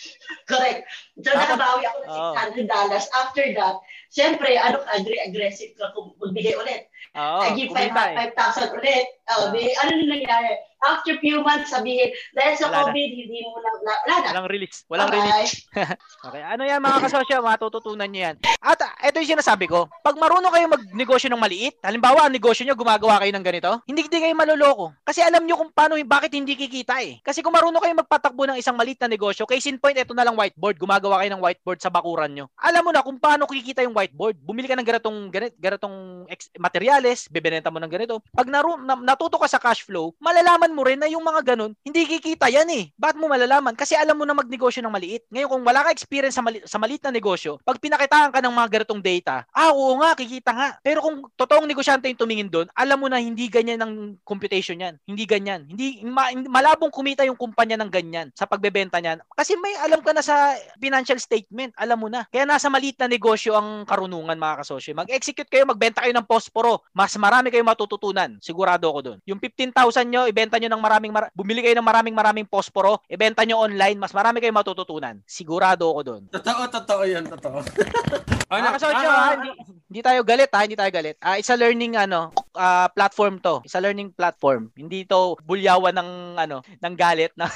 [0.50, 0.80] Correct.
[1.16, 2.32] So, Tapos- nakabawi ako ng Oo.
[2.66, 3.14] $600.
[3.14, 3.76] After that,
[4.08, 4.82] syempre, ano,
[5.22, 6.91] aggressive ka kung magbigay ulit.
[7.12, 8.16] Oo, I give kumita eh.
[8.32, 9.06] 5,000 ulit.
[9.32, 9.54] Oh, Ah.
[9.54, 10.50] di, ano na nangyari?
[10.82, 12.84] After few months, sabihin, dahil sa Wala na.
[12.90, 14.28] COVID, hindi mo na, na wala na.
[14.34, 14.78] Walang release.
[14.90, 15.62] Walang release.
[15.70, 15.94] Bye-bye.
[16.26, 18.36] Okay, ano yan mga kasosyo, matututunan nyo yan.
[18.58, 22.74] At ito yung sinasabi ko, pag marunong kayo magnegosyo ng maliit, halimbawa ang negosyo nyo,
[22.74, 24.90] gumagawa kayo ng ganito, hindi, hindi kayo maluloko.
[25.02, 27.22] Kasi alam nyo kung paano, bakit hindi kikita eh.
[27.22, 30.26] Kasi kung marunong kayo magpatakbo ng isang maliit na negosyo, case in point, ito na
[30.26, 32.46] lang whiteboard, gumagawa kayo ng whiteboard sa bakuran nyo.
[32.58, 34.34] Alam mo na kung paano kikita yung whiteboard.
[34.38, 36.50] Bumili ka ng ganitong, ganit, ganitong ex-
[36.92, 38.20] materyales, bebenta mo ng ganito.
[38.36, 41.72] Pag naru- na, natuto ka sa cash flow, malalaman mo rin na yung mga ganun,
[41.80, 42.84] hindi kikita yan eh.
[43.00, 43.72] Bakit mo malalaman?
[43.72, 45.24] Kasi alam mo na magnegosyo ng maliit.
[45.32, 48.52] Ngayon, kung wala ka experience sa, mali- sa maliit na negosyo, pag pinakitaan ka ng
[48.52, 50.68] mga ganitong data, ah, oo nga, kikita nga.
[50.84, 55.00] Pero kung totoong negosyante yung tumingin doon, alam mo na hindi ganyan ang computation yan.
[55.08, 55.64] Hindi ganyan.
[55.64, 59.24] Hindi, ma- malabong kumita yung kumpanya ng ganyan sa pagbebenta niyan.
[59.32, 62.28] Kasi may alam ka na sa financial statement, alam mo na.
[62.28, 64.92] Kaya nasa maliit na negosyo ang karunungan mga kasosyo.
[64.92, 66.81] Mag-execute kayo, magbenta kayo ng posporo.
[66.92, 68.36] Mas marami kayo matututunan.
[68.42, 69.18] Sigurado ako doon.
[69.24, 73.46] Yung 15,000 nyo, ibenta nyo ng maraming, mar- bumili kayo ng maraming maraming posporo, ibenta
[73.46, 75.16] nyo online, mas marami kayo matututunan.
[75.24, 76.22] Sigurado ako doon.
[76.28, 77.64] Totoo, totoo yun, totoo.
[78.52, 79.50] ano, Mga kasosyo, ah, ha, hindi,
[79.88, 81.16] hindi tayo galit ha, hindi tayo galit.
[81.24, 83.64] Ah, isa learning ano, ah, platform to.
[83.64, 84.68] Isa learning platform.
[84.76, 87.48] Hindi to bulyawan ng ano, ng galit na.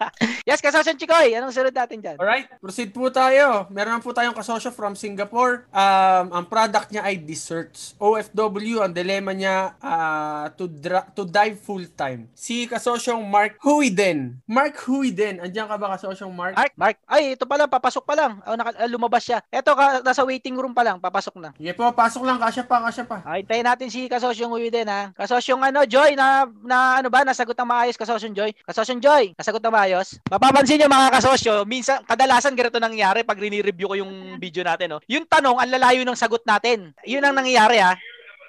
[0.48, 2.16] yes, kasosyo Chikoy, anong sunod natin diyan?
[2.22, 3.66] Alright, proceed po tayo.
[3.74, 5.66] Meron po tayong kasosyo from Singapore.
[5.74, 7.98] Um, ang product niya ay desserts.
[7.98, 12.30] OFW, ang dilemma niya ah, to, dra- to dive full-time.
[12.34, 14.40] Si kasosyong Mark Huiden.
[14.48, 16.54] Mark Huiden, andiyan ka ba kasosyong Mark?
[16.56, 16.96] Mark, Mark.
[17.06, 18.32] Ay, ito pa lang, papasok pa lang.
[18.48, 19.38] Oh, naka, ah, lumabas siya.
[19.52, 21.50] Eto, ka, nasa waiting room pa lang, papasok na.
[21.54, 22.38] Sige po, pasok lang.
[22.40, 23.18] Kasya pa, kasya pa.
[23.22, 25.12] Ay, hintayin natin si Kasosyong Uy din ha.
[25.14, 28.50] Kasosyong ano, Joy, na, na ano ba, nasagot ng maayos, Kasosyong Joy.
[28.64, 30.16] Kasosyong Joy, nasagot ng maayos.
[30.30, 34.98] Mapapansin nyo mga kasosyo, minsan, kadalasan ganito nangyayari pag rini-review ko yung video natin, no?
[35.10, 36.94] Yung tanong, ang lalayo ng sagot natin.
[37.04, 37.98] Yun ang nangyayari ha.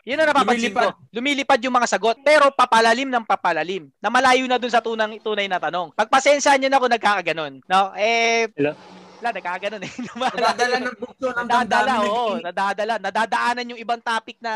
[0.05, 0.85] Yun ang napapansin Lumilipad.
[0.85, 0.89] ko.
[1.09, 3.89] Lumilipad yung mga sagot, pero papalalim ng papalalim.
[3.97, 5.97] Na malayo na dun sa tunang, tunay na tanong.
[5.97, 7.53] Pagpasensyahan nyo na kung nagkakaganon.
[7.65, 7.89] No?
[7.97, 8.77] Eh, Hello?
[9.19, 9.91] Wala, nagkakaganon eh.
[10.35, 12.27] Nadadala ng bugso ng Nadadala, oo.
[12.43, 12.93] Nadadala.
[12.99, 14.53] Nadadaanan yung ibang topic na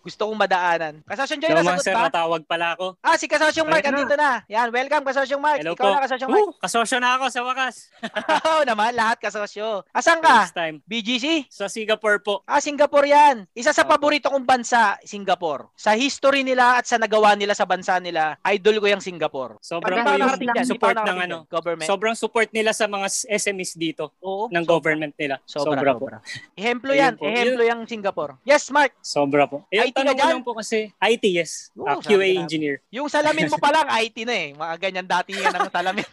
[0.00, 0.94] gusto kong madaanan.
[1.04, 1.94] Kasosyong Joy, nasagot Master.
[1.94, 2.02] ba?
[2.08, 2.86] Natawag pala ako.
[3.04, 4.42] Ah, si Kasosyong Mark, andito na.
[4.48, 5.60] Yan, welcome Kasosyong Mark.
[5.60, 5.92] Hello Ikaw po.
[5.92, 6.48] na Kasosyong Mark.
[6.64, 7.74] Kasosyo na ako sa wakas.
[8.48, 9.84] Oo naman, lahat kasosyo.
[9.92, 10.48] Asan ka?
[10.48, 10.80] First time.
[10.88, 11.48] BGC?
[11.52, 12.42] Sa Singapore po.
[12.48, 13.44] Ah, Singapore yan.
[13.52, 15.70] Isa sa paborito kong bansa, Singapore.
[15.76, 19.60] Sa history nila at sa nagawa nila sa bansa nila, idol ko yung Singapore.
[19.60, 21.36] Sobrang Hindi pa po ako yung support ng ano.
[21.48, 21.88] Government.
[21.88, 24.07] Sobrang support nila sa mga SMEs dito.
[24.18, 24.46] Oo.
[24.46, 24.70] ng sobra.
[24.70, 25.36] government nila.
[25.42, 25.98] Sobra, Sobra, po.
[26.00, 26.18] sobra.
[26.54, 27.14] Ehemplo Ayun yan.
[27.14, 27.24] po.
[27.24, 28.32] Ehemplo yung Singapore.
[28.42, 28.92] Yes, Mark.
[28.98, 29.64] Sobra po.
[29.68, 30.30] Eh, IT tanong ko dyan?
[30.30, 31.70] lang po kasi, IT, yes.
[31.74, 32.40] Oo, Ah, sabi QA na.
[32.40, 32.76] engineer.
[32.90, 34.48] Yung salamin mo pa lang, IT na eh.
[34.52, 36.06] Mga ganyan dati yan ang salamin.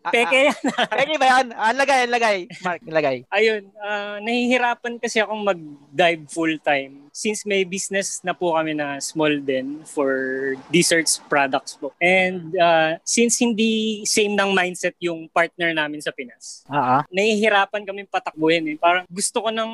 [0.00, 0.58] Ah, Peke yan.
[0.70, 1.46] ah, Peke ba yan?
[1.52, 2.36] Ah, lagay, lagay.
[2.60, 3.16] Mark, lagay.
[3.28, 9.40] Ayun, ah, nahihirapan kasi akong mag-dive full-time since may business na po kami na small
[9.40, 10.12] din for
[10.68, 11.92] desserts products po.
[11.96, 13.66] And ah, since hindi
[14.04, 16.95] same ng mindset yung partner namin sa Pinas, Ah, ah.
[17.08, 18.76] Nahihirapan kami patakbuhin eh.
[18.78, 19.68] Parang gusto ko nang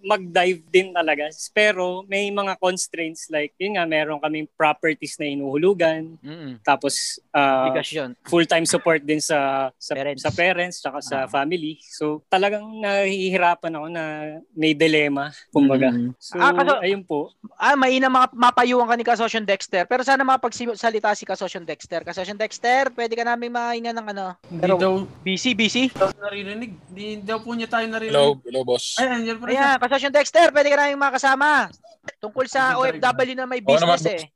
[0.00, 1.28] mag-dive din talaga.
[1.50, 6.16] Pero may mga constraints like, yun nga, meron kaming properties na inuhulugan.
[6.20, 6.60] Mm-mm.
[6.60, 8.16] Tapos, Obligasyon.
[8.24, 10.20] full-time support din sa sa Parents.
[10.20, 11.28] sa parents tsaka sa Ah.
[11.28, 11.76] family.
[11.80, 14.04] So talagang nahihirapan ako na
[14.52, 15.90] may dilema kumbaga.
[15.90, 16.12] Mm.
[16.16, 17.32] So Ah, kaso- ayun po.
[17.56, 19.84] Ah, mainam mga mapayuhan ka ni Kasosyon Dexter.
[19.84, 22.00] Pero sana mapagsalita si Kasosyon Dexter.
[22.02, 24.26] Kasosyon Dexter, pwede ka namin mahinga ng ano.
[24.48, 25.88] Hindi Pero daw busy, busy.
[25.90, 26.10] daw
[26.64, 26.72] naririnig.
[26.90, 28.14] Hindi daw po niya tayo naririnig.
[28.14, 28.96] Hello, hello boss.
[28.98, 29.68] Ay, andyan pa rin siya.
[29.76, 31.50] Ayan, Kasosyon Dexter, pwede ka namin makasama.
[32.20, 34.28] Tungkol sa OFW na may business eh.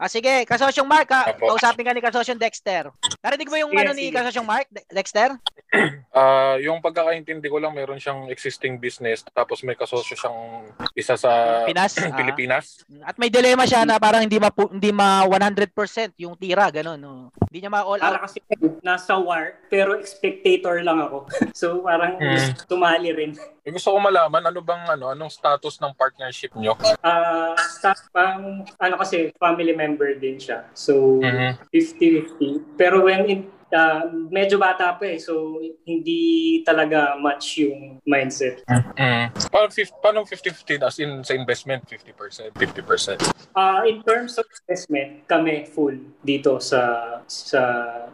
[0.00, 1.52] Ah, sige, Kasosyong Mark, ha, Apo.
[1.52, 2.88] kausapin ka ni Kasosyon Dexter.
[3.20, 4.08] Narinig mo yung Sige, ano ni.
[4.08, 5.36] Kasosyong Mark, De- Dexter?
[6.10, 11.62] Ah, yung pagkakaintindi ko lang meron siyang existing business tapos may kasosyo siyang isa sa
[11.62, 11.94] Pinas.
[12.02, 12.10] ah.
[12.10, 12.82] Pilipinas.
[13.06, 15.70] At may dilema siya na parang hindi ma hindi ma 100%
[16.18, 16.98] yung tira, ganun.
[16.98, 17.14] No?
[17.46, 18.10] Hindi niya ma all out.
[18.10, 18.42] Para kasi
[18.82, 21.30] nasa war pero spectator lang ako.
[21.54, 22.58] so parang Hmm.
[22.66, 23.30] tumali rin.
[23.70, 26.74] Eh, gusto ko malaman ano bang ano anong status ng partnership nyo.
[27.06, 30.66] Ah, sa pang ano kasi family member din siya.
[30.74, 31.70] So Mhm.
[31.70, 32.74] 50-50.
[32.74, 35.22] Pero when in ah, medyo bata pa eh.
[35.22, 38.66] So hindi talaga much yung mindset.
[38.66, 39.30] Mm.
[39.54, 39.70] Paano,
[40.02, 43.22] paano 50-50 as in sa investment 50%, 50%?
[43.54, 45.94] Ah, in terms of investment, kami full
[46.26, 47.62] dito sa sa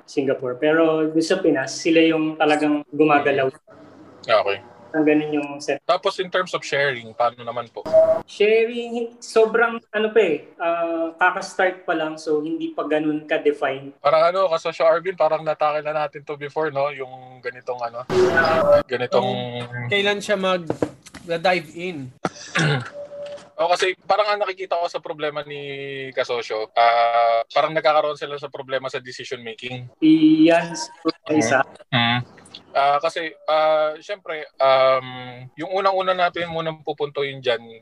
[0.04, 0.60] Singapore.
[0.60, 3.48] Pero sa Pinas, sila yung talagang gumagalaw.
[4.20, 4.75] Okay.
[4.96, 5.76] Ang ganun yung set.
[5.84, 7.84] Tapos in terms of sharing, paano naman po?
[8.24, 13.92] Sharing, sobrang ano pa eh, ah, kaka-start pa lang so hindi pa ganun ka-define.
[14.00, 16.88] Parang ano, kasosyo Arvin, parang natakil na natin to before, no?
[16.88, 18.08] Yung ganitong ano,
[18.88, 19.28] ganitong...
[19.92, 20.64] Kailan siya mag
[21.26, 22.08] dive in?
[23.58, 25.60] O kasi parang ang nakikita ko sa problema ni
[26.16, 29.90] Kasosyo, ah parang nagkakaroon sila sa problema sa decision making.
[30.00, 31.60] Iyan sa isa.
[32.76, 35.08] Ah, kasi ah syempre um
[35.56, 37.80] yung unang-una natin munang pupuntuin diyan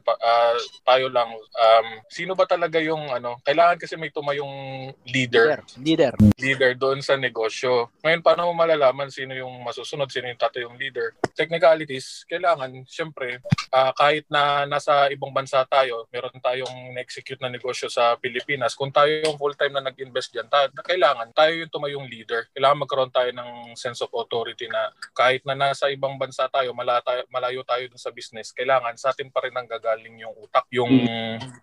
[0.87, 6.15] tayo lang um sino ba talaga yung ano kailangan kasi may tumayong leader Leader.
[6.39, 7.91] leader doon sa negosyo.
[8.05, 11.17] Ngayon, paano mo malalaman sino yung masusunod, sino yung tatayong leader?
[11.35, 13.41] Technicalities, kailangan, syempre,
[13.73, 18.93] ah, kahit na nasa ibang bansa tayo, meron tayong na-execute na negosyo sa Pilipinas, kung
[18.93, 22.47] tayo yung full-time na nag-invest dyan, ta- kailangan tayo yung tumayong leader.
[22.55, 24.84] Kailangan magkaroon tayo ng sense of authority na
[25.15, 29.15] kahit na nasa ibang bansa tayo, mala tayo malayo tayo dun sa business, kailangan sa
[29.15, 30.93] atin pa rin ang gagaling yung utak, yung,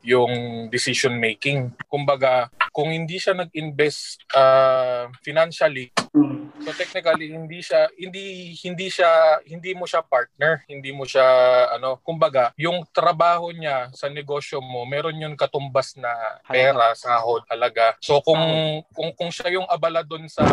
[0.02, 0.34] yung
[0.72, 1.74] decision making.
[1.92, 5.92] Kumbaga, kung hindi siya nag-invest ah, financially.
[6.62, 11.26] So technically hindi siya hindi hindi siya hindi mo siya partner, hindi mo siya
[11.76, 16.12] ano, kumbaga, yung trabaho niya sa negosyo mo, meron yung katumbas na
[16.46, 17.98] pera, sahod, halaga.
[18.00, 18.42] So kung
[18.94, 20.46] kung kung siya yung abala doon sa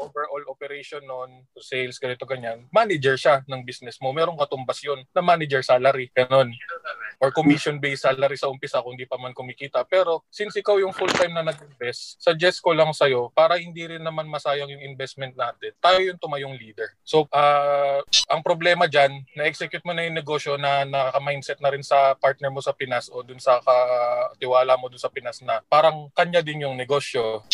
[0.00, 5.22] overall operation noon, sales ganito ganyan, manager siya ng business mo, merong katumbas yun na
[5.22, 6.52] manager salary, ganun
[7.20, 9.84] or commission-based salary sa umpisa kung di pa man kumikita.
[9.84, 14.24] Pero since ikaw yung full-time na nag-invest, suggest ko lang sa'yo para hindi rin naman
[14.24, 16.96] masayang yung investment natin, tayo yung tumayong leader.
[17.04, 18.00] So, ah,
[18.32, 22.64] ang problema dyan, na-execute mo na yung negosyo na naka-mindset na rin sa partner mo
[22.64, 26.80] sa Pinas o dun sa katiwala mo dun sa Pinas na parang kanya din yung
[26.80, 27.44] negosyo.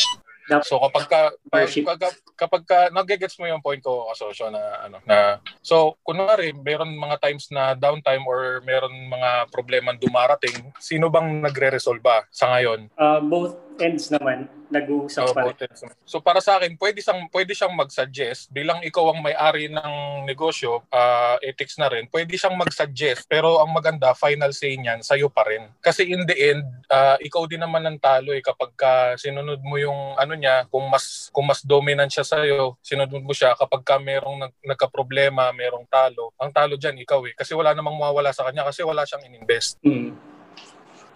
[0.63, 2.01] So kapag ka, kapag,
[2.39, 7.19] kapag ka, nagigets mo yung point ko kasosyo na ano na so kunwari meron mga
[7.19, 12.87] times na downtime or meron mga problema dumarating sino bang nagre-resolve ba sa ngayon?
[12.95, 15.55] Ah, both ends naman, nag-uusap pa rin.
[15.63, 15.87] ends.
[16.03, 20.83] so para sa akin pwede siyang pwede siyang mag-suggest bilang ikaw ang may-ari ng negosyo
[20.91, 25.47] ah, ethics na rin pwede siyang mag-suggest pero ang maganda final say niyan sa'yo pa
[25.47, 29.63] rin kasi in the end ah, ikaw din naman ang talo eh kapag ka sinunod
[29.63, 32.43] mo yung ano niya kung mas kung mas dominant siya sa
[32.83, 37.35] sinunod mo siya kapag ka merong nag, nagka-problema merong talo ang talo diyan ikaw eh
[37.39, 40.36] kasi wala namang mawawala sa kanya kasi wala siyang ininvest Hmm.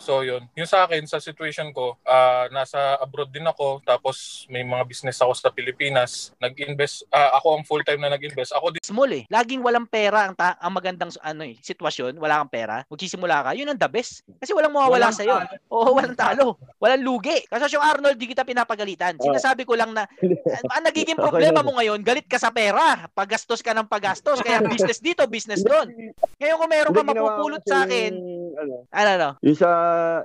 [0.01, 0.49] So yun.
[0.57, 5.21] Yung sa akin, sa situation ko, ah, nasa abroad din ako, tapos may mga business
[5.21, 6.33] ako sa Pilipinas.
[6.41, 8.57] Nag-invest, ah, ako ang full-time na nag-invest.
[8.57, 9.25] Ako din Small eh.
[9.29, 12.17] Laging walang pera ang, ta- ang magandang ano eh, sitwasyon.
[12.17, 12.83] Wala kang pera.
[12.89, 13.51] Magsisimula ka.
[13.53, 14.25] Yun ang the best.
[14.41, 15.37] Kasi walang mawawala Walang sa'yo.
[15.37, 15.55] talo.
[15.69, 16.47] Oo, walang talo.
[16.81, 17.45] Walang lugi.
[17.45, 19.21] Kasi yung Arnold, di kita pinapagalitan.
[19.21, 20.09] Sinasabi ko lang na
[20.75, 23.05] ang nagiging problema mo ngayon, galit ka sa pera.
[23.13, 24.41] Paggastos ka ng paggastos.
[24.41, 25.93] Kaya business dito, business doon.
[26.41, 28.13] Ngayon kung meron ka mapupulot sa akin,
[28.57, 29.69] ano, ano, ano, yung sa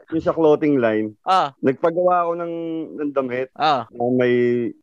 [0.08, 2.54] yung sa clothing line, ah, nagpagawa ako ng
[2.96, 4.34] ng damit ah, na may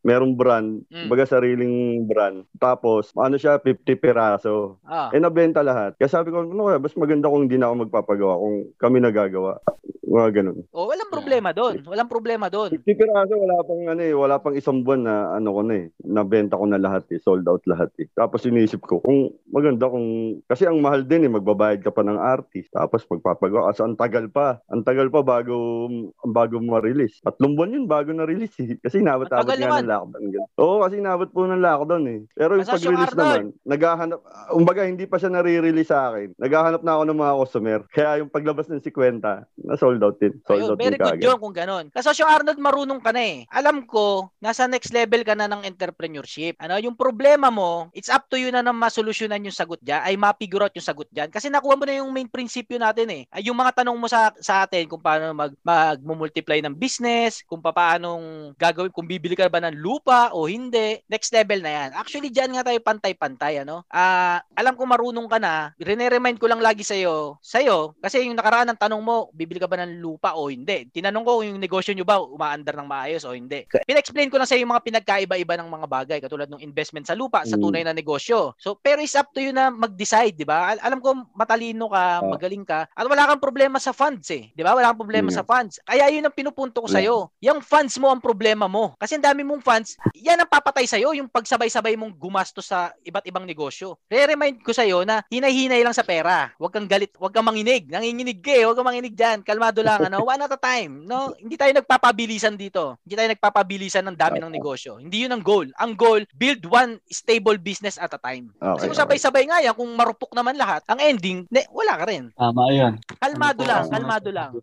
[0.01, 1.07] merong brand, Mm.
[1.07, 2.45] baga sariling brand.
[2.55, 4.77] Tapos ano siya 50 piraso.
[4.83, 5.09] ah.
[5.09, 5.95] Eh nabenta lahat.
[5.95, 9.59] Kaya sabi ko, ano kaya, mas maganda kung hindi na ako magpapagawa kung kami nagagawa.
[10.03, 10.61] Mga ganun.
[10.69, 11.81] Oh, walang problema doon.
[11.83, 12.69] Walang problema doon.
[12.69, 15.85] 50 piraso, wala pang ano eh, wala pang isang buwan na ano ko na eh,
[15.99, 18.05] nabenta ko na lahat eh, sold out lahat eh.
[18.13, 20.05] Tapos inisip ko, kung maganda kung,
[20.45, 24.29] kasi ang mahal din eh, magbabayad ka pa ng artist, tapos magpapagawa, kasi ang tagal
[24.29, 25.85] pa, ang tagal pa bago,
[26.25, 27.21] bago ma-release.
[27.21, 29.85] Tatlong buwan yun bago na-release eh, kasi inabot-abot nga naman.
[29.85, 30.49] ng lockdown.
[30.57, 32.19] Oo, kasi inabot po ng lockdown eh.
[32.33, 34.19] Pero yung yung pag-release naman, naghahanap,
[34.57, 36.33] umbaga hindi pa siya nare-release sa akin.
[36.41, 37.79] Naghahanap na ako ng mga customer.
[37.93, 39.21] Kaya yung paglabas ng 50,
[39.61, 40.33] na sold out din.
[40.49, 41.85] Sold Ayun, out very din good yun kung ganun.
[41.93, 43.37] Kasi yung Arnold, marunong ka na eh.
[43.53, 46.57] Alam ko, nasa next level ka na ng entrepreneurship.
[46.57, 50.17] Ano, yung problema mo, it's up to you na na masolusyonan yung sagot dyan, ay
[50.17, 51.29] mapigure out yung sagot dyan.
[51.29, 53.23] Kasi nakuha mo na yung main prinsipyo natin eh.
[53.29, 57.59] Ay, yung mga tanong mo sa, sa atin, kung paano mag, mag-multiply ng business, kung
[57.61, 61.89] paanong gagawin, kung bibili ka ba ng lupa o hindi, next level na yan.
[61.97, 63.83] Actually, dyan nga tayo pantay-pantay, ano?
[63.89, 68.69] Ah, alam ko marunong ka na, rene-remind ko lang lagi sa'yo, sa'yo, kasi yung nakaraan
[68.73, 70.87] ng tanong mo, bibili ka ba ng lupa o hindi?
[70.89, 73.65] Tinanong ko kung yung negosyo nyo ba umaandar ng maayos o hindi.
[73.67, 77.43] Pina-explain ko lang sa'yo yung mga pinagkaiba-iba ng mga bagay, katulad ng investment sa lupa,
[77.43, 77.63] sa Mm.
[77.65, 78.53] tunay na negosyo.
[78.55, 80.71] So, pero it's up to you na mag-decide, di ba?
[80.77, 82.21] Al- alam ko matalino ka, Ah.
[82.23, 84.52] magaling ka, at wala kang problema sa funds eh.
[84.53, 84.73] Di ba?
[84.73, 85.35] Wala kang problema Mm.
[85.35, 85.81] sa funds.
[85.81, 87.15] Kaya yun ang pinupunto ko sa'yo.
[87.41, 88.93] Yung funds mo ang problema mo.
[88.95, 93.25] Kasi ang dami mong funds, yan ang papatay sa'yo, yung pagsabay-sabay mong gumastos sa iba't
[93.25, 93.97] ibang negosyo.
[94.07, 96.53] Re-remind ko sa'yo na hinay-hinay lang sa pera.
[96.57, 97.89] Huwag kang galit, huwag kang manginig.
[97.89, 99.41] Nanginginig ka eh, huwag kang manginig dyan.
[99.41, 100.21] Kalmado lang, ano?
[100.29, 101.03] One at a time.
[101.03, 101.33] No?
[101.33, 103.01] Hindi tayo nagpapabilisan dito.
[103.01, 105.01] Hindi tayo nagpapabilisan ng dami ng negosyo.
[105.01, 105.67] Hindi yun ang goal.
[105.81, 108.53] Ang goal, build one stable business at a time.
[108.55, 112.05] Kasi Okay, kung sabay-sabay nga yan, kung marupok naman lahat, ang ending, ne, wala ka
[112.05, 112.29] rin.
[112.35, 112.93] Tama yun.
[113.17, 114.42] Kalmado Ano lang, kalmado lang.
[114.51, 114.61] 不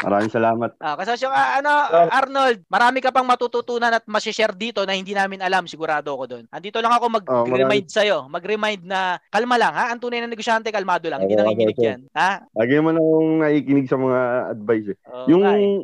[0.00, 0.70] Maraming salamat.
[0.78, 1.70] Ah, kasosyo ka, ano,
[2.08, 6.44] Arnold, marami ka pang matututunan at masishare dito na hindi namin alam, sigurado ako doon.
[6.48, 10.70] Andito lang ako Oh, mag-remind sa'yo, mag-remind na kalma lang ha, ang tunay na negosyante,
[10.70, 11.90] kalmado lang, hindi nanginginig kasosyo.
[11.90, 12.00] yan.
[12.12, 12.30] Ha?
[12.54, 14.96] Lagi mo na akong nakikinig sa mga advice eh.
[15.06, 15.42] Oo yung,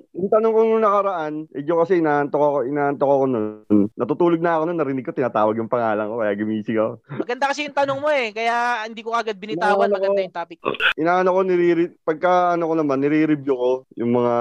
[0.08, 3.44] yung tanong ko nung nakaraan, medyo kasi inaantok ako, inaantok ako nun.
[3.92, 6.92] Natutulog na ako nun, narinig ko, tinatawag yung pangalan ko, kaya gumising ako.
[7.16, 10.24] Maganda kasi yung tanong mo eh, kaya hindi ko agad binitawan, Inaano maganda ko.
[10.24, 10.58] yung topic.
[10.96, 11.66] Inaano ko, nire
[12.00, 13.70] pagka ano ko naman, nire-review ko
[14.06, 14.36] yung mga,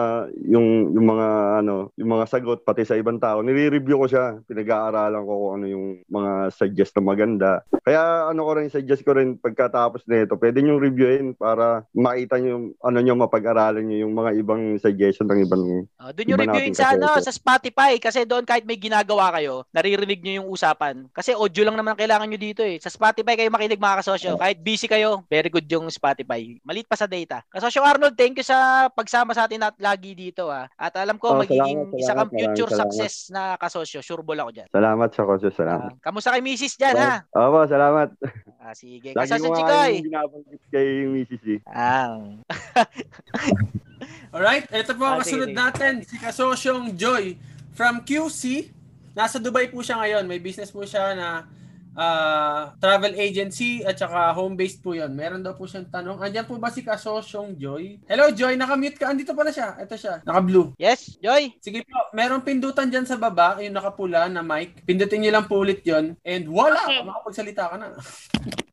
[0.46, 1.28] yung, yung mga,
[1.66, 4.38] ano, yung mga sagot, pati sa ibang tao, nire-review ko siya.
[4.46, 7.52] Pinag-aaralan ko kung ano yung mga suggest na maganda.
[7.82, 12.50] Kaya ano ko rin, suggest ko rin pagkatapos nito, pwede nyo reviewin para makita nyo
[12.54, 15.64] yung, ano nyo, mapag-aralan nyo yung mga ibang suggestion ng ibang
[15.96, 19.66] Uh, doon yung Iba reviewin sa ano, sa Spotify kasi doon kahit may ginagawa kayo,
[19.74, 21.10] naririnig nyo yung usapan.
[21.10, 22.78] Kasi audio lang naman ang kailangan nyo dito eh.
[22.78, 24.38] Sa Spotify kayo makinig mga kasosyo.
[24.38, 26.60] Kahit busy kayo, very good yung Spotify.
[26.62, 27.42] Malit pa sa data.
[27.50, 30.66] Kasosyo Arnold, thank you sa pagsama sa atin at lagi dito ah.
[30.74, 34.00] At alam ko Oh, magiging salamat, isa kang salamat, future maraming success na kasosyo.
[34.00, 34.68] Sure ball ako dyan.
[34.70, 35.92] Salamat sa kosyo, salamat.
[35.92, 36.74] Ah, kamusta kay Mrs.
[36.76, 37.14] dyan ha?
[37.30, 38.10] Opo, salamat.
[38.58, 39.12] Ah, sige.
[39.12, 39.92] Lagi Kasosyo ko nga Chikoy.
[39.94, 41.44] yung binabanggit kay Mrs.
[41.46, 41.60] eh.
[41.66, 42.18] Ah.
[44.32, 45.58] Alright, ito po ang Ah, kasunod sige.
[45.58, 47.40] natin, si Kasosyong Joy
[47.72, 48.72] from QC.
[49.14, 50.24] Nasa Dubai po siya ngayon.
[50.26, 51.48] May business po siya na
[51.96, 55.16] ah, travel agency at saka home-based po yon.
[55.16, 56.20] Meron daw po siyang tanong.
[56.20, 58.04] Andyan po ba si Kasosyong Joy?
[58.06, 59.10] Hello Joy, nakamute ka.
[59.10, 59.80] Andito pala siya.
[59.80, 60.22] Ito siya.
[60.28, 60.76] Naka-blue.
[60.76, 61.56] Yes, Joy.
[61.64, 64.84] Sige po, merong pindutan dyan sa baba, yung nakapula na mic.
[64.84, 66.84] Pindutin niyo lang po ulit yon And voila!
[66.86, 67.02] Okay.
[67.02, 67.88] Makapagsalita ka na.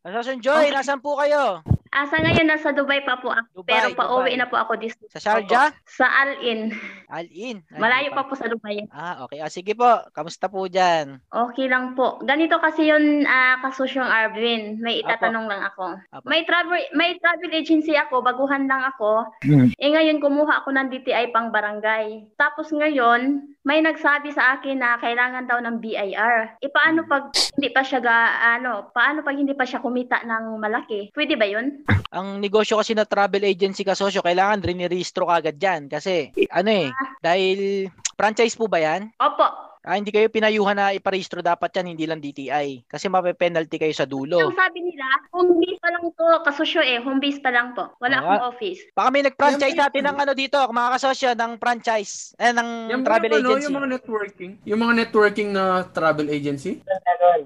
[0.02, 1.62] Kasosyo Joy, nasan po kayo?
[1.92, 3.60] Asa ngayon, nasa Dubai pa po ako.
[3.60, 5.76] Dubai, pero pa-uwi na po ako this Sa Sharjah?
[5.84, 6.72] Sa Al-In.
[7.12, 7.60] Al-In.
[7.76, 8.88] Malayo pa po sa Dubai.
[8.88, 9.44] Ah, okay.
[9.44, 10.00] Ah, sige po.
[10.16, 11.20] Kamusta po dyan?
[11.28, 12.16] Okay lang po.
[12.24, 14.80] Ganito kasi yun, uh, kasusyong Arvin.
[14.80, 16.00] May itatanong lang ako.
[16.16, 16.24] Apo.
[16.24, 19.28] May travel may travel agency ako, baguhan lang ako.
[19.76, 22.24] Eh ngayon kumuha ako ng DTI pang barangay.
[22.40, 26.58] Tapos ngayon, may nagsabi sa akin na kailangan daw ng BIR.
[26.58, 28.18] E paano pag hindi pa siya ga,
[28.58, 31.14] ano, paano pag hindi pa siya kumita ng malaki?
[31.14, 31.86] Pwede ba yun?
[32.16, 35.88] Ang negosyo kasi na travel agency ka sosyo, kailangan rinirehistro ka agad dyan.
[35.88, 36.88] Kasi, ano eh,
[37.24, 39.14] dahil franchise po ba yan?
[39.16, 39.71] Opo.
[39.82, 42.86] Ah, hindi kayo pinayuhan na iparehistro dapat yan, hindi lang DTI.
[42.86, 44.38] Kasi mape-penalty kayo sa dulo.
[44.38, 45.02] Ang sabi nila,
[45.34, 47.90] home base pa lang to, kasosyo eh, home base pa lang po.
[47.98, 48.22] Wala Ah.
[48.22, 48.78] akong office.
[48.94, 53.02] Baka may nag-franchise Yan, natin ng ano dito, mga kasosyo, ng franchise, eh, ng Yung
[53.02, 53.66] travel mga, ano, agency.
[53.66, 54.52] yung mga networking.
[54.62, 56.72] Yung mga networking na travel agency.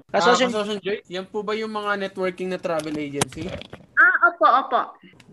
[0.07, 3.49] Kasosyo, Ah, Kasosyo Joy, yan po ba yung mga networking na travel agency?
[3.97, 4.81] Ah, opo, opo.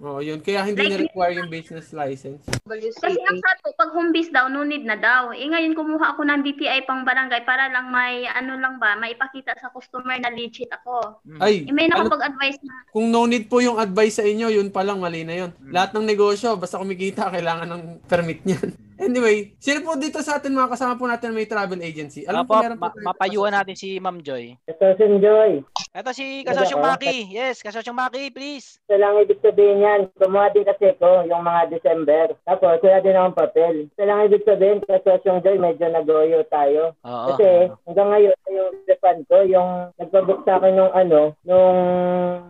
[0.02, 0.40] Oo, yun.
[0.40, 2.42] Kaya hindi Like- na-require yung business license.
[2.64, 5.30] Kasi ang sabi, pag home base daw, no need na daw.
[5.30, 9.18] Eh ngayon kumuha ako ng DTI pang barangay para lang may ano lang ba, may
[9.18, 11.18] ipakita sa customer na legit ako.
[11.42, 14.86] Ay, Eh may nakapag-advise na, kung no need po yung advice sa inyo, yun pa
[14.86, 15.50] lang, mali na yun.
[15.58, 15.74] Hmm.
[15.74, 18.70] Lahat ng negosyo, basta kumikita, kailangan ng permit niyan.
[18.94, 22.22] Anyway, sino po dito sa atin, mga kasama po natin may travel agency?
[22.24, 24.54] Alam Apo, po, meron po ma- mapayuhan natin si Ma'am Joy.
[24.64, 25.52] Kasosyo Joy,
[25.94, 27.16] Ito si Kasosyong Maki.
[27.30, 28.78] Yes, Kasosyong Maki, please.
[28.82, 30.00] ito lang ibig sabihin yan.
[30.18, 32.34] Kumuha din kasi ko yung mga December.
[32.44, 33.74] Tapos, wala din akong papel.
[33.94, 36.94] Ito lang ibig sabihin, Kasosyo Joy, medyo nagoyo tayo.
[37.02, 37.26] Oo.
[37.34, 37.46] Kasi
[37.86, 41.78] hanggang ngayon, yung refund ko, yung nagpabook sa akin nung ano, nung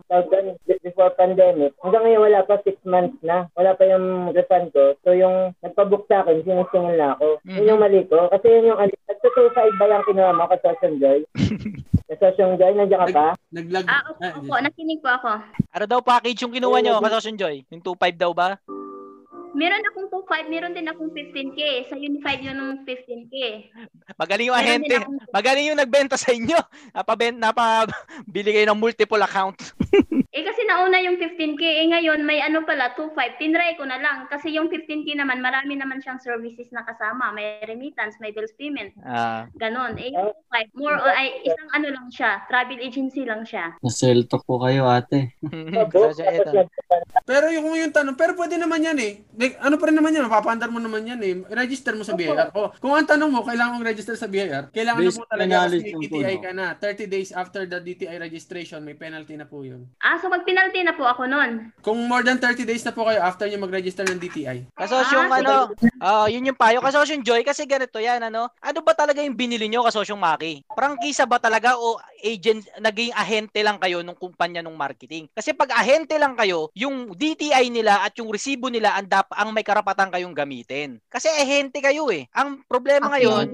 [0.08, 0.28] tawag
[0.84, 3.48] before pandemic, hanggang ngayon wala pa 6 months na.
[3.56, 4.96] Wala pa yung refund ko.
[5.04, 7.28] So yung nagpabook sa akin, sinisingil na ako.
[7.44, 8.26] Yun yung mali ko.
[8.28, 11.20] Kasi yun yung, ano, nagtutusay ba yung kinuha mo, Kasosyo Joy?
[12.08, 13.26] Kasosyo Joy, nandiyan ka pa?
[13.50, 13.84] Naglag...
[13.86, 15.30] ah, opo, Ah, opo, nakinig po ako.
[15.70, 17.56] Ano daw package yung kinuha nyo, Kasosyong Joy?
[17.68, 18.58] Yung 2.5 daw ba?
[19.54, 21.58] Meron akong 2.5, meron din akong 15K.
[21.86, 23.34] Sa Unified yun ng 15K.
[24.18, 24.94] Magaling yung Meron ahente.
[24.98, 26.58] akong- Magaling yung nagbenta sa inyo.
[26.90, 29.54] Napabent, napabili kayo ng multiple account.
[30.34, 33.38] Eh kasi nauna yung 15K, eh ngayon may ano pala, 2.5.
[33.38, 34.26] Tinry ko na lang.
[34.26, 37.30] Kasi yung 15K naman, marami naman siyang services na kasama.
[37.30, 38.90] May remittance, may bills payment.
[39.06, 39.46] Ah.
[39.54, 39.94] Ganon.
[39.94, 42.42] Eh yung 2.5, more or ay isang ano lang siya.
[42.50, 43.78] Travel agency lang siya.
[43.78, 45.38] Naseltok po kayo ate.
[47.30, 49.24] Pero yung yung tanong, pero pwede naman yan eh.
[49.38, 51.40] Like, ano pa rin naman yan, mapapaandar mo naman yan eh.
[51.48, 52.52] Register mo sa BIR.
[52.52, 55.54] O, kung ang tanong mo, kailangan mong register sa BIR, kailangan Based na po talaga
[55.64, 56.66] kasi DTI ka na.
[56.76, 59.88] 30 days after the DTI registration, may penalty na po yun.
[60.04, 61.68] Ah, so mag-penalty na po ako nun.
[61.84, 64.72] Kung more than 30 days na po kayo after nyo mag-register ng DTI.
[64.72, 65.54] Kasosyong Ah, ano,
[66.00, 66.80] ah yun yung payo.
[66.80, 68.48] Kasosyong Joy, kasi ganito yan, ano?
[68.64, 70.64] Ano ba talaga yung binili nyo, kasosyong Maki?
[70.72, 75.28] Prangkisa ba talaga o agent, naging ahente lang kayo nung kumpanya nung marketing?
[75.36, 79.52] Kasi pag ahente lang kayo, yung DTI nila at yung resibo nila ang, dap, ang
[79.52, 80.96] may karapatan kayong gamitin.
[81.12, 82.24] Kasi ahente kayo eh.
[82.32, 83.52] Ang problema ngayon,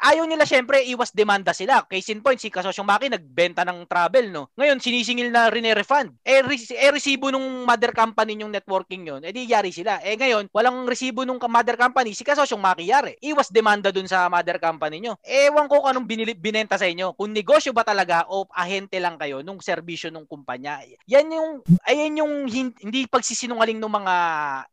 [0.00, 1.84] ayaw nila syempre iwas demanda sila.
[1.84, 4.48] Case in point, si Kasosyong Maki nagbenta ng travel, no?
[4.56, 5.52] Ngayon, sinisingil na
[5.98, 6.10] rinirefund.
[6.22, 6.40] Eh,
[6.78, 9.98] eh resibo nung mother company yung networking yun, eh di yari sila.
[10.02, 13.14] Eh ngayon, walang resibo nung mother company, si Kasosyong Maki yari.
[13.24, 15.16] Iwas demanda dun sa mother company nyo.
[15.24, 17.16] Ewan ko kung anong binili, binenta sa inyo.
[17.16, 20.82] Kung negosyo ba talaga o ahente lang kayo nung serbisyo nung kumpanya.
[21.08, 21.50] Yan yung,
[21.88, 24.14] ayan yung hin- hindi pagsisinungaling ng mga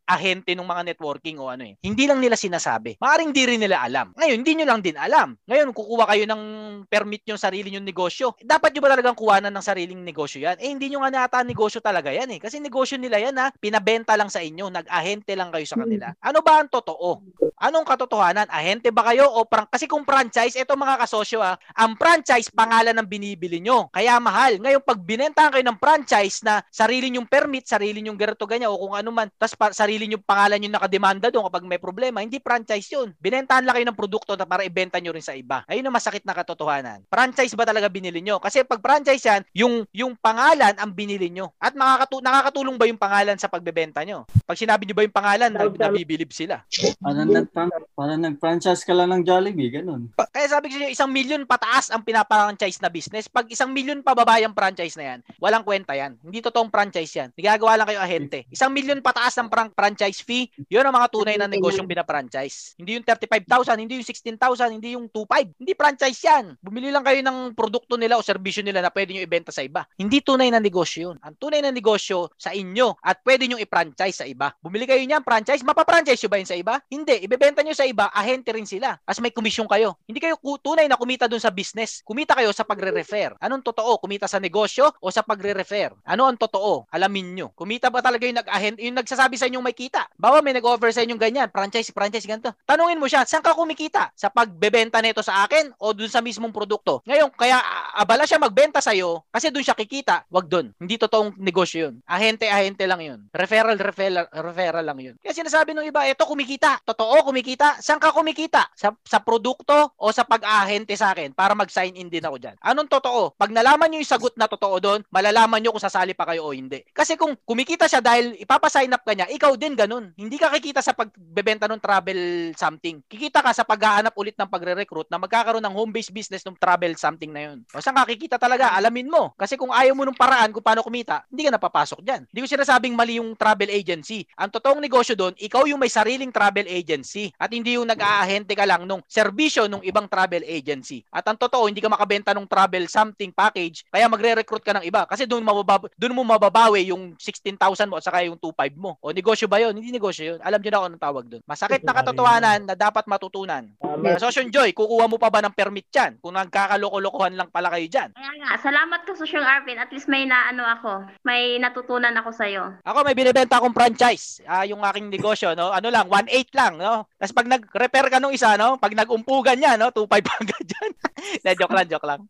[0.06, 1.74] ahente ng mga networking o ano eh.
[1.82, 3.00] Hindi lang nila sinasabi.
[3.00, 4.12] Maaring di rin nila alam.
[4.18, 5.38] Ngayon, hindi nyo lang din alam.
[5.48, 6.44] Ngayon, kukuha kayo ng
[6.90, 8.36] permit nyo sarili nyo negosyo.
[8.42, 10.58] Eh, Dapat nyo ba talagang kuhanan ng sariling negosyo yan?
[10.60, 12.40] Eh, hindi nyo nga nata negosyo talaga yan eh.
[12.44, 13.48] Kasi negosyo nila yan ha.
[13.56, 14.68] Pinabenta lang sa inyo.
[14.68, 16.12] Nag-ahente lang kayo sa kanila.
[16.20, 17.24] Ano ba ang totoo?
[17.56, 18.52] Anong katotohanan?
[18.52, 22.92] Ahente ba kayo o pran- kasi kung franchise, eto mga kasosyo ha, ang franchise pangalan
[23.00, 23.88] ng binibili nyo.
[23.96, 24.60] Kaya mahal.
[24.60, 28.76] Ngayon pag binentahan kayo ng franchise na sarili nyong permit, sarili nyong ganito ganyan o
[28.76, 32.44] kung ano man, tas pa, sarili nyong pangalan yung nakademanda doon kapag may problema, hindi
[32.44, 33.16] franchise yun.
[33.16, 35.64] Binentahan lang kayo ng produkto na para ibenta nyo rin sa iba.
[35.72, 37.08] Ayun ang masakit na katotohanan.
[37.08, 38.44] Franchise ba talaga binili nyo?
[38.44, 41.54] Kasi pag franchise yan, yung yung pangalan ang binili nyo.
[41.62, 44.26] At makakatu- nakakatulong ba yung pangalan sa pagbebenta nyo?
[44.50, 46.66] Pag sinabi nyo ba yung pangalan, nag- nabibilib sila.
[46.98, 47.48] Parang, nag
[47.94, 50.10] parang nag-franchise ka lang ng Jollibee, ganun.
[50.18, 53.30] Pa- Kaya sabi ko sa inyo, isang milyon pataas ang pinapranchise na business.
[53.30, 56.18] Pag isang milyon pababa yung franchise na yan, walang kwenta yan.
[56.20, 57.30] Hindi totoong franchise yan.
[57.38, 58.50] Nagagawa lang kayo ahente.
[58.50, 62.74] Isang milyon pataas ang prang franchise fee, yun ang mga tunay na negosyong pinapranchise.
[62.82, 65.54] Hindi yung 35,000, hindi yung 16,000, hindi yung 25.
[65.62, 66.46] Hindi franchise yan.
[66.58, 69.84] Bumili lang kayo ng produkto nila o serbisyo nila na pwede nyo ibenta sa iba.
[70.00, 71.16] Hindi tunay na negosyo yun.
[71.20, 74.54] Ang tunay na negosyo sa inyo at pwede nyo i-franchise sa iba.
[74.64, 76.74] Bumili kayo niyan, franchise, mapapranchise nyo ba yun sa iba?
[76.88, 77.26] Hindi.
[77.26, 78.98] Ibebenta nyo sa iba, ahente rin sila.
[79.08, 79.98] As may komisyon kayo.
[80.06, 82.04] Hindi kayo tunay na kumita dun sa business.
[82.06, 83.38] Kumita kayo sa pagre-refer.
[83.40, 83.98] Anong totoo?
[83.98, 85.96] Kumita sa negosyo o sa pagre-refer?
[86.06, 86.86] Ano ang totoo?
[86.92, 87.48] Alamin nyo.
[87.56, 90.06] Kumita ba talaga yung nag-ahente, yung nagsasabi sa inyong may kita?
[90.20, 92.52] Bawa may nag-offer sa inyong ganyan, franchise, franchise, ganito.
[92.68, 94.12] Tanungin mo siya, saan ka kumikita?
[94.14, 97.00] Sa pagbebenta nito sa akin o dun sa mismong produkto?
[97.08, 97.58] Ngayon, kaya
[97.96, 100.28] abala siya magbenta sa'yo kasi dun siya kikita.
[100.28, 100.75] Wag dun.
[100.76, 101.96] Hindi totoong negosyo yun.
[102.04, 103.20] Ahente, ahente lang yun.
[103.32, 105.16] Referral, referral, referral lang yun.
[105.24, 106.84] Kaya sinasabi nung iba, eto kumikita.
[106.84, 107.80] Totoo, kumikita.
[107.80, 108.68] Saan ka kumikita?
[108.76, 112.56] Sa, sa produkto o sa pag-ahente sa akin para mag-sign in din ako dyan.
[112.60, 113.32] Anong totoo?
[113.40, 116.52] Pag nalaman nyo yung sagot na totoo doon, malalaman nyo kung sasali pa kayo o
[116.52, 116.84] hindi.
[116.92, 120.12] Kasi kung kumikita siya dahil ipapasign up ka niya, ikaw din ganun.
[120.20, 123.00] Hindi ka kikita sa pagbebenta ng travel something.
[123.08, 127.32] Kikita ka sa paghahanap ulit ng pagre-recruit na magkakaroon ng home-based business ng travel something
[127.32, 127.64] na yun.
[127.72, 128.76] O saan ka kikita talaga?
[128.76, 129.32] Alamin mo.
[129.40, 132.26] Kasi kung ayaw mo nung paraan kung paano kumita, hindi ka napapasok dyan.
[132.26, 134.26] Hindi ko sinasabing mali yung travel agency.
[134.34, 138.66] Ang totoong negosyo doon, ikaw yung may sariling travel agency at hindi yung nag-aahente ka
[138.66, 141.06] lang nung serbisyo ng ibang travel agency.
[141.14, 145.06] At ang totoo, hindi ka makabenta ng travel something package, kaya magre-recruit ka ng iba.
[145.06, 148.98] Kasi doon mababab doon mo mababawi yung 16,000 mo at saka yung 2,500 mo.
[149.04, 149.78] O negosyo ba yun?
[149.78, 150.40] Hindi negosyo yun.
[150.42, 151.44] Alam niyo na kung anong tawag doon.
[151.46, 153.70] Masakit na katotohanan na dapat matutunan.
[154.18, 156.18] Sosyon Joy, kukuha mo pa ba ng permit dyan?
[156.24, 158.10] Kung nagkakaloko-lokohan lang pala kayo dyan.
[158.16, 159.78] Kaya nga, salamat ka Sosyong Arvin.
[159.78, 160.26] At least may
[160.56, 160.92] naano ako.
[161.28, 162.80] May natutunan ako sa'yo.
[162.88, 164.40] Ako may binebenta akong franchise.
[164.48, 165.76] Ah, yung aking negosyo, no?
[165.76, 167.12] Ano lang, 1.8 lang, no?
[167.20, 168.80] Tapos pag nag-repair ka nung isa, no?
[168.80, 169.92] Pag nag-umpugan niya, no?
[169.92, 170.92] 2.5 agad dyan.
[171.44, 172.22] na, joke lang, joke lang.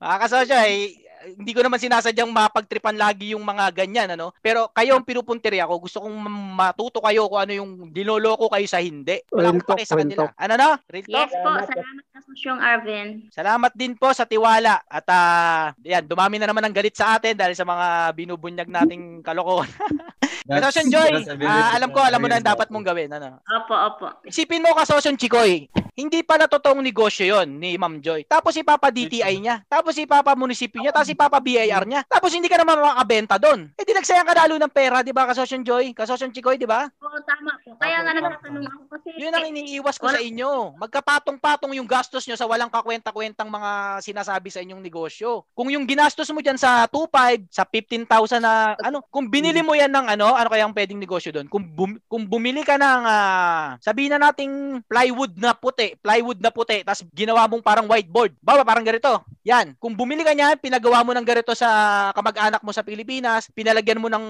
[0.00, 4.32] Mga kasosyo, eh, hindi ko naman sinasadyang mapagtripan lagi yung mga ganyan ano?
[4.40, 6.16] Pero kayo ang pinupuntiri ako gusto kong
[6.56, 9.20] matuto kayo kung ano yung dinoloko kayo sa hindi.
[9.28, 10.32] Wala real talk, sa kanila.
[10.34, 11.28] ano na real talk.
[11.28, 11.50] Yes po.
[11.50, 13.08] Salamat sa Arvin.
[13.32, 14.80] Salamat din po sa tiwala.
[14.86, 19.20] At uh, yan dumami na naman ang galit sa atin dahil sa mga binubunyag nating
[19.24, 19.68] kalokohan
[20.50, 21.10] Kasosyon Joy,
[21.46, 23.10] uh, alam ko, alam mo na ang dapat mong gawin.
[23.14, 23.38] Ano?
[23.46, 24.06] Opo, opo.
[24.26, 28.24] Isipin mo, Kasosyon Chikoy, hindi pala totoong negosyo yon ni Ma'am Joy.
[28.24, 29.60] Tapos ipapa DTI niya.
[29.68, 30.96] Tapos ipapa munisipyo niya.
[30.96, 32.00] Tapos ipapa BIR niya.
[32.08, 33.68] Tapos hindi ka naman makakabenta doon.
[33.76, 35.92] Eh di nagsayang ka lalo ng pera, di ba, Kasosyon Joy?
[35.92, 36.88] Kasosyon Chikoy, di ba?
[36.88, 37.76] Oo, tama po.
[37.76, 39.08] Kaya nga nagtatanong ako kasi.
[39.20, 40.80] Yun ang iniiwas ko sa inyo.
[40.80, 45.44] Magkapatong-patong yung gastos nyo sa walang kakwenta-kwentang mga sinasabi sa inyong negosyo.
[45.52, 49.92] Kung yung ginastos mo dyan sa 2.5, sa 15,000 na, ano, kung binili mo yan
[49.92, 51.46] ng ano, ano kayang pwedeng negosyo doon?
[51.46, 56.50] Kung, bum, kung bumili ka ng, uh, sabihin na nating plywood na puti, plywood na
[56.50, 58.32] puti, tapos ginawa mong parang whiteboard.
[58.40, 59.22] Bawa, parang ganito.
[59.48, 59.72] Yan.
[59.80, 61.68] Kung bumili ka niyan, pinagawa mo ng ganito sa
[62.12, 64.24] kamag-anak mo sa Pilipinas, pinalagyan mo ng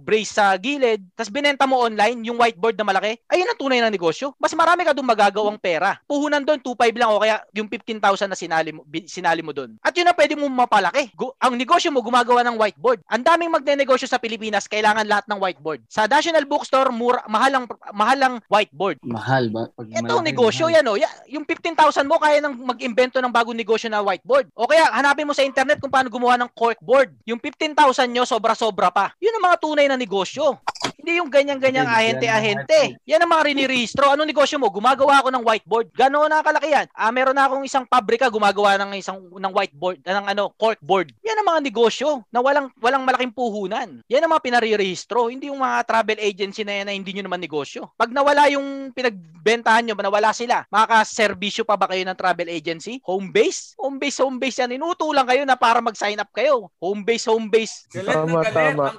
[0.00, 3.92] brace sa gilid, tapos binenta mo online yung whiteboard na malaki, ayun ang tunay na
[3.92, 4.32] negosyo.
[4.40, 6.00] Mas marami ka doon magagawang pera.
[6.08, 9.76] Puhunan doon, 2.5 lang o kaya yung 15,000 na sinali mo, sinali mo doon.
[9.84, 11.12] At yun ang pwede mo mapalaki.
[11.12, 13.04] Gu- ang negosyo mo, gumagawa ng whiteboard.
[13.04, 15.84] Ang daming magne-negosyo sa Pilipinas, kailangan lahat ng whiteboard.
[15.92, 18.96] Sa National Bookstore, mura, mahal ang, mahal ang whiteboard.
[19.04, 19.68] Mahal ba?
[19.76, 20.76] Pag Ito negosyo mahal.
[20.80, 20.96] yan o.
[21.28, 24.37] Yung 15,000 mo, kaya nang mag-invento ng bagong negosyo na whiteboard.
[24.54, 27.10] O kaya, hanapin mo sa internet kung paano gumawa ng corkboard.
[27.26, 29.10] Yung 15,000 nyo, sobra-sobra pa.
[29.18, 30.60] Yun ang mga tunay na negosyo.
[31.08, 33.00] Hindi yung ganyan-ganyang ahente-ahente.
[33.08, 34.12] Yan ang mga rinirehistro.
[34.12, 34.68] Anong negosyo mo?
[34.68, 35.88] Gumagawa ako ng whiteboard.
[35.96, 36.84] Gano'n na kalaki yan.
[36.92, 41.08] Ah, meron na akong isang pabrika gumagawa ng isang ng whiteboard, ng ano, corkboard.
[41.24, 44.04] Yan ang mga negosyo na walang walang malaking puhunan.
[44.04, 45.32] Yan ang mga pinarerehistro.
[45.32, 47.88] Hindi yung mga travel agency na yan na hindi nyo naman negosyo.
[47.96, 53.00] Pag nawala yung pinagbentahan nyo, nawala sila, makaka-serbisyo pa ba kayo ng travel agency?
[53.08, 53.72] Home base?
[53.80, 54.76] Home base, home base yan.
[54.76, 56.68] Inuto lang kayo na para mag-sign up kayo.
[56.84, 57.88] Home base, home base.
[57.96, 58.52] Galit na galit.
[58.52, 58.92] Tama.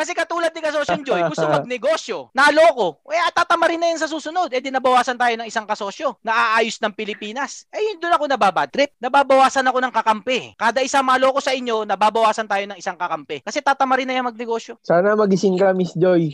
[0.00, 2.32] Kasi katulad ni Kasosyo Joy, gusto magnegosyo.
[2.32, 3.04] Naloko.
[3.12, 4.48] Eh, tatama rin na yun sa susunod.
[4.48, 7.68] Eh, di nabawasan tayo ng isang kasosyo na aayos ng Pilipinas.
[7.68, 8.96] Eh, yun doon ako nababadrip.
[8.96, 10.56] Nababawasan ako ng kakampi.
[10.56, 13.44] Kada isa maloko sa inyo, nababawasan tayo ng isang kakampi.
[13.44, 14.80] Kasi tatama rin na yan magnegosyo.
[14.80, 16.32] Sana magising ka, Miss Joy.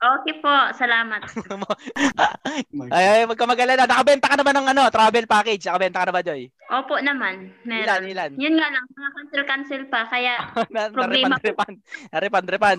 [0.00, 1.20] Okay po, salamat.
[2.96, 3.84] ay, ay, magka magalala.
[3.90, 5.66] Nakabenta ka naman ng ano, travel package.
[5.66, 6.48] Nakabenta ka na ba, Joy?
[6.70, 7.50] Opo naman.
[7.66, 7.82] Meron.
[7.82, 8.30] Ilan, ilan?
[8.38, 10.06] Yun nga lang, mga cancel-cancel pa.
[10.06, 10.38] Kaya,
[10.74, 11.74] na, problema Naripan,
[12.14, 12.78] naripan, naripan.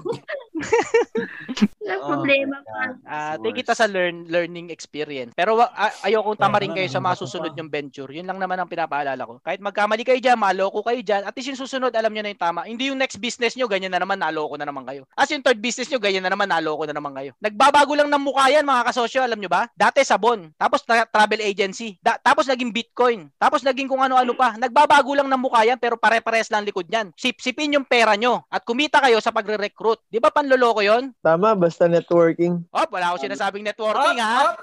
[1.82, 2.82] Yung problema pa.
[3.04, 5.36] Ah, take it as a learn learning experience.
[5.36, 8.08] Pero uh, ayokong tamarin kayo sa mga susunod yung venture.
[8.08, 9.44] Yun lang naman ang pinapaalala ko.
[9.44, 12.40] Kahit magkamali kayo diyan, maloko kayo diyan, at least yung susunod alam niyo na yung
[12.42, 12.64] tama.
[12.64, 15.04] Hindi yung next business niyo ganyan na naman naloko na naman kayo.
[15.20, 17.36] As yung third business niyo ganyan na naman naloko na naman kayo.
[17.44, 19.68] Nagbabago lang ng mukha yan mga kasosyo, alam niyo ba?
[19.76, 24.54] Dati sabon, tapos tra- travel agency, da- tapos naging Bitcoin, tapos naging kung ano-ano pa.
[24.62, 27.10] Nagbabago lang ng mukha yan pero pare-pares lang likod niyan.
[27.18, 29.98] Sip-sipin yung pera nyo at kumita kayo sa pagre-recruit.
[30.06, 31.10] Di ba panloloko yon?
[31.26, 32.62] Tama, basta networking.
[32.70, 34.54] Oh, wala ako sinasabing networking ha.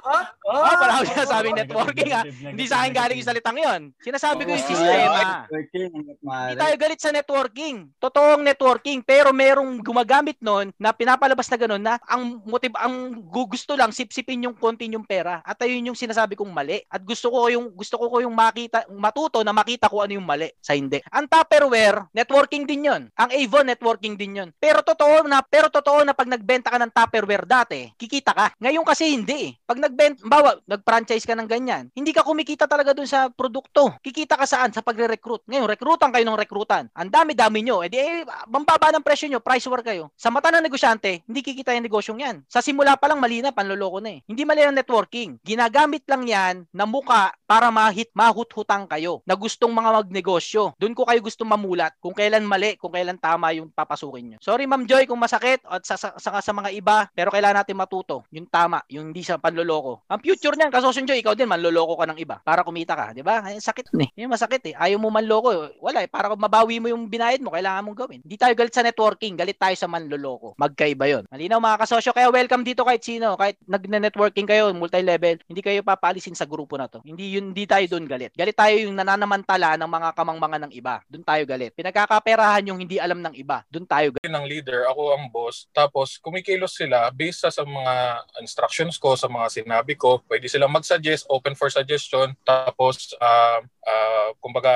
[0.47, 2.23] Oh, wala ako sinasabing networking ha.
[2.23, 3.81] Hindi sa akin galing yung salitang yon.
[3.99, 5.51] Sinasabi ko yung sistema.
[5.51, 7.91] Hindi tayo galit sa networking.
[7.99, 9.03] Totoong networking.
[9.03, 14.47] Pero merong gumagamit nun na pinapalabas na ganun na ang motiv ang gusto lang sipsipin
[14.47, 15.43] yung konti yung pera.
[15.43, 16.87] At ayun yung sinasabi kong mali.
[16.87, 20.29] At gusto ko yung gusto ko ko yung makita matuto na makita ko ano yung
[20.29, 21.01] mali sa hindi.
[21.09, 23.03] Ang Tupperware, networking din yon.
[23.17, 24.49] Ang Avon networking din yon.
[24.61, 28.47] Pero totoo na pero totoo na pag nagbenta ka ng Tupperware dati, kikita ka.
[28.61, 29.51] Ngayon kasi hindi eh.
[29.65, 33.95] Pag nagbent, bawa, nag-franchise ka ng ganyan, hindi ka kumikita talaga dun sa produkto.
[34.03, 34.75] Kikita ka saan?
[34.75, 35.47] Sa pagre-recruit.
[35.47, 36.91] Ngayon, rekrutan kayo ng rekrutan.
[36.99, 37.87] Ang dami-dami nyo.
[37.87, 40.11] Eh di, eh, bambaba ng presyo nyo, price war kayo.
[40.19, 42.37] Sa mata ng negosyante, hindi kikita yung negosyong yan.
[42.51, 44.21] Sa simula pa lang, mali na, panloloko na eh.
[44.27, 45.39] Hindi mali ang networking.
[45.47, 50.74] Ginagamit lang yan na muka para mahit, mahut-hutang kayo na gustong mga magnegosyo.
[50.80, 54.39] Doon ko kayo gusto mamulat kung kailan mali, kung kailan tama yung papasukin nyo.
[54.41, 57.76] Sorry Ma'am Joy kung masakit at sa, sa, sa, sa mga iba, pero kailangan natin
[57.76, 58.24] matuto.
[58.34, 60.03] Yung tama, yung hindi sa panloloko.
[60.09, 63.20] Ang future niyan, kasosyon Joy, ikaw din, manloloko ka ng iba para kumita ka, di
[63.20, 63.45] ba?
[63.45, 64.09] Ay, sakit eh.
[64.16, 64.74] Yung masakit eh.
[64.78, 65.68] Ayaw mo manloko.
[65.84, 66.09] Wala eh.
[66.09, 68.20] Para mabawi mo yung binayad mo, kailangan mong gawin.
[68.24, 70.57] Hindi tayo galit sa networking, galit tayo sa manloloko.
[70.57, 71.28] Magkaiba yon.
[71.28, 73.36] Malinaw mga kasosyo, kaya welcome dito kahit sino.
[73.36, 77.05] Kahit nagne-networking kayo, multi-level, hindi kayo papaalisin sa grupo na to.
[77.05, 78.32] Hindi yun, hindi tayo doon galit.
[78.32, 81.03] Galit tayo yung nananamantala ng mga kamangmangan ng iba.
[81.11, 81.74] Doon tayo galit.
[81.74, 83.66] Pinagkakaperahan yung hindi alam ng iba.
[83.68, 84.31] Doon tayo galit.
[84.31, 85.66] ng leader, ako ang boss.
[85.74, 90.22] Tapos kumikilos sila based sa, sa mga instructions ko, sa mga sinabi ko.
[90.24, 92.33] Pwede silang mag-suggest, open for suggestion.
[92.47, 94.72] Tapos uh, uh, kumbaga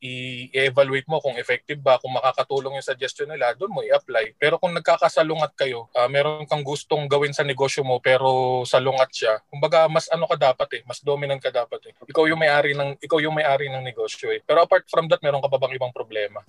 [0.00, 4.40] i-evaluate mo kung effective ba, kung makakatulong yung suggestion nila, doon mo i-apply.
[4.40, 9.34] Pero kung nagkakasalungat kayo, uh, meron kang gustong gawin sa negosyo mo pero salungat siya,
[9.52, 11.92] kumbaga mas ano ka dapat eh, mas dominant ka dapat eh.
[12.08, 14.40] Ikaw yung may-ari ng ikaw yung may-ari ng negosyo eh.
[14.40, 16.40] Pero apart from that, meron ka pa bang ibang problema?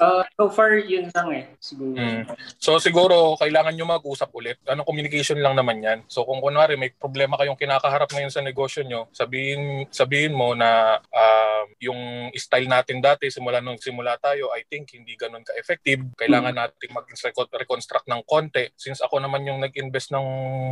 [0.00, 1.96] Uh, so far yun lang eh, siguro.
[1.96, 2.24] Mm.
[2.56, 4.56] So siguro kailangan nyo mag-usap ulit.
[4.64, 5.98] Ano communication lang naman 'yan.
[6.08, 11.00] So kung kunwari may problema kayong kinakaharap ngayon sa negosyo nyo, sabihin sabihin mo na
[11.12, 16.14] uh, yung style natin dati simula nung simula tayo, I think hindi ganoon ka-effective.
[16.16, 16.60] Kailangan mm.
[16.60, 18.68] nating mag-reconstruct ng konti.
[18.76, 20.26] Since ako naman yung nag-invest ng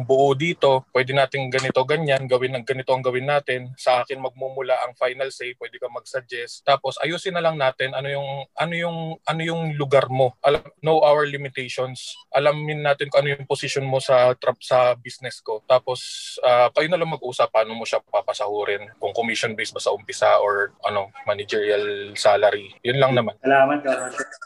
[0.04, 3.72] buo dito, pwede nating ganito ganyan, gawin ng ganito ang gawin natin.
[3.78, 6.62] Sa akin magmumula ang final say, pwede ka mag-suggest.
[6.64, 10.36] Tapos ayusin na lang natin ano yung ano yung ano yung lugar mo.
[10.44, 12.16] Alam, know our limitations.
[12.32, 15.62] Alamin natin kung ano yung position mo sa trap sa business ko.
[15.64, 18.92] Tapos uh, kayo na lang mag-usap paano mo siya papasahurin.
[19.00, 22.74] Kung commission based ba sa umpisa or ano managerial salary.
[22.84, 23.34] Yun lang naman.
[23.42, 23.82] Salamat.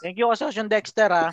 [0.01, 1.29] Thank you Asosyon Dexter ha.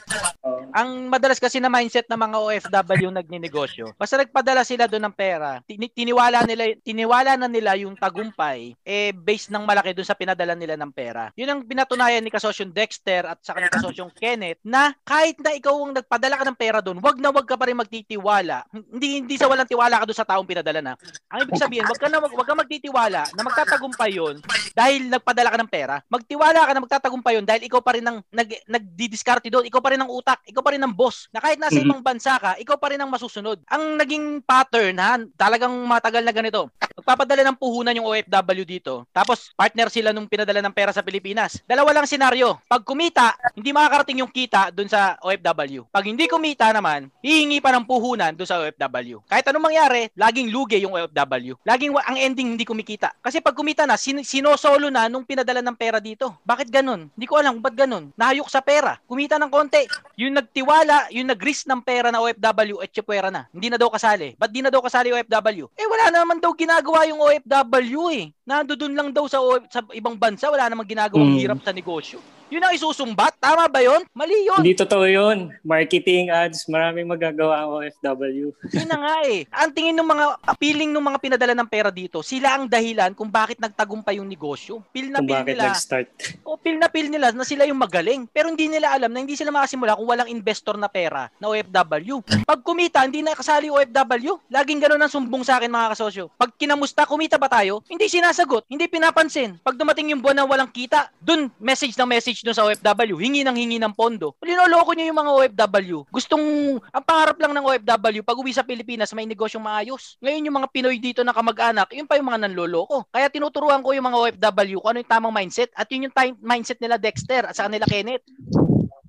[0.74, 3.94] Ang madalas kasi na mindset ng mga OFW nagninegosyo.
[3.98, 9.10] Basta nagpadala sila doon ng pera, tin- tiniwala nila tiniwala na nila yung tagumpay eh
[9.10, 11.34] based ng malaki doon sa pinadala nila ng pera.
[11.34, 15.74] Yun ang pinatunayan ni Kasosyon Dexter at sa kanila kasosyong Kenneth na kahit na ikaw
[15.74, 18.66] ang nagpadala ka ng pera doon, wag na wag ka pa rin magtitiwala.
[18.72, 20.92] Hindi hindi sa walang tiwala ka doon sa taong pinadala na.
[21.32, 24.36] Ang ibig sabihin, wag ka na wag, wag ka magtitiwala na magtatagumpay 'yon
[24.74, 25.96] dahil nagpadala ka ng pera.
[26.06, 29.92] Magtiwala ka na magtatagumpay 'yon dahil ikaw pa rin ang nag nagdidiskarte doon, ikaw pa
[29.92, 31.28] rin ang utak, ikaw pa rin ang boss.
[31.32, 33.60] Na kahit nasa ibang bansa ka, ikaw pa rin ang masusunod.
[33.68, 36.68] Ang naging pattern ha, talagang matagal na ganito.
[37.00, 39.08] Magpapadala ng puhunan yung OFW dito.
[39.08, 41.64] Tapos partner sila nung pinadala ng pera sa Pilipinas.
[41.64, 42.60] Dalawa lang senaryo.
[42.68, 45.88] Pag kumita, hindi makakarating yung kita doon sa OFW.
[45.88, 49.24] Pag hindi kumita naman, hihingi pa ng puhunan doon sa OFW.
[49.24, 51.56] Kahit anong mangyari, laging lugi yung OFW.
[51.64, 53.16] Laging ang ending hindi kumikita.
[53.24, 56.36] Kasi pag kumita na, sin- sinosolo na nung pinadala ng pera dito.
[56.44, 57.08] Bakit ganun?
[57.16, 58.12] Hindi ko alam ba't ganun.
[58.12, 59.00] Nahayok sa pera.
[59.06, 59.86] Kumita ng konti.
[60.18, 63.46] Yung nagtiwala, yung nag-risk ng pera na OFW at pwera na.
[63.54, 64.34] Hindi na daw kasali.
[64.34, 65.70] Ba't di na daw kasali OFW?
[65.78, 68.24] Eh wala naman daw ginagawa yung OFW eh.
[68.44, 69.38] Nandoon lang daw sa,
[69.70, 71.40] sa ibang bansa, wala namang ginagawang mm.
[71.40, 72.18] hirap sa negosyo.
[72.50, 73.38] Yun ang isusumbat?
[73.38, 74.02] Tama ba yun?
[74.10, 74.58] Mali yun.
[74.58, 75.54] Hindi totoo yun.
[75.62, 78.50] Marketing ads, maraming magagawa ang OFW.
[78.74, 79.46] Yun na nga eh.
[79.54, 83.30] Ang tingin ng mga, appealing ng mga pinadala ng pera dito, sila ang dahilan kung
[83.30, 84.82] bakit nagtagumpay yung negosyo.
[84.90, 85.64] Pil na kung pil bakit nila.
[85.70, 86.08] nag-start.
[86.42, 88.26] O pil na pil nila na sila yung magaling.
[88.34, 92.18] Pero hindi nila alam na hindi sila makasimula kung walang investor na pera na OFW.
[92.42, 94.42] Pag kumita, hindi na kasali OFW.
[94.50, 96.34] Laging ganun ang sumbong sa akin mga kasosyo.
[96.34, 97.86] Pag kinamusta, kumita ba tayo?
[97.86, 98.66] Hindi sinasagot.
[98.66, 99.62] Hindi pinapansin.
[99.62, 103.42] Pag dumating yung buwan na walang kita, dun message ng message dun sa OFW, hingi
[103.44, 104.36] ng hingi ng pondo.
[104.40, 105.98] Linoloko niyo yung mga OFW.
[106.08, 106.44] Gustong,
[106.80, 110.16] ang pangarap lang ng OFW, pag uwi sa Pilipinas, may negosyong maayos.
[110.20, 113.06] Ngayon yung mga Pinoy dito na kamag-anak, yun pa yung mga nanloloko.
[113.12, 116.34] Kaya tinuturuan ko yung mga OFW kung ano yung tamang mindset at yun yung time,
[116.40, 118.24] mindset nila Dexter at sa kanila Kenneth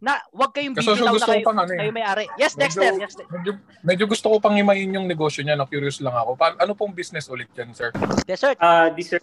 [0.02, 1.78] na wag kayong bibitaw na kayo, pang ano eh.
[1.78, 2.26] kayo may-ari.
[2.34, 2.90] Yes, Dexter.
[2.90, 3.26] Medyo- Yes, Dexter.
[3.30, 3.52] Medyo,
[3.86, 5.54] medyo gusto ko pang himayin yung negosyo niya.
[5.54, 5.70] No?
[5.70, 6.34] Curious lang ako.
[6.34, 7.94] Pa- ano pong business ulit yan, sir?
[8.26, 8.58] Dessert.
[8.58, 9.22] Ah, dessert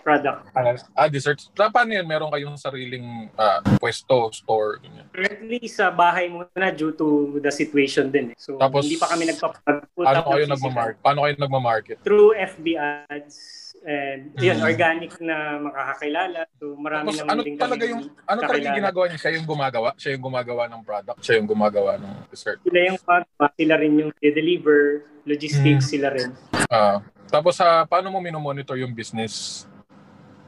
[0.00, 0.48] product.
[0.92, 1.48] Ah, desserts.
[1.52, 2.04] Pa- Paano yan?
[2.04, 4.80] Meron kayong sariling ah, pwesto, store?
[4.80, 5.06] ganyan?
[5.10, 8.32] Currently sa bahay muna due to the situation din.
[8.32, 8.36] eh.
[8.36, 10.98] So Tapos, hindi pa kami nagpapag Paano kayo nagmamarket?
[10.98, 11.96] Paano kayo nagmamarket?
[12.00, 13.36] Through FB ads
[13.80, 14.66] and yun, Mhm.
[14.66, 16.44] organic na makakakilala.
[16.56, 19.18] So marami Tapos naman ano din talaga yung ano talaga yung ginagawa niya?
[19.18, 19.88] Siya yung gumagawa?
[19.96, 21.18] Siya yung gumagawa ng product?
[21.20, 22.58] Siya yung gumagawa ng dessert?
[22.60, 24.80] Sila yung pagpa, sila rin yung deliver,
[25.24, 25.92] logistics Mhm.
[25.96, 26.28] sila rin.
[26.68, 29.64] Ah, tapos sa paano mo minomonitor yung business?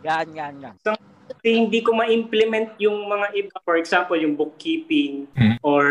[0.03, 0.75] Yan, yan, yan.
[1.33, 3.57] Kasi hindi ko ma-implement yung mga iba.
[3.65, 5.57] For example, yung bookkeeping Mhm.
[5.65, 5.85] or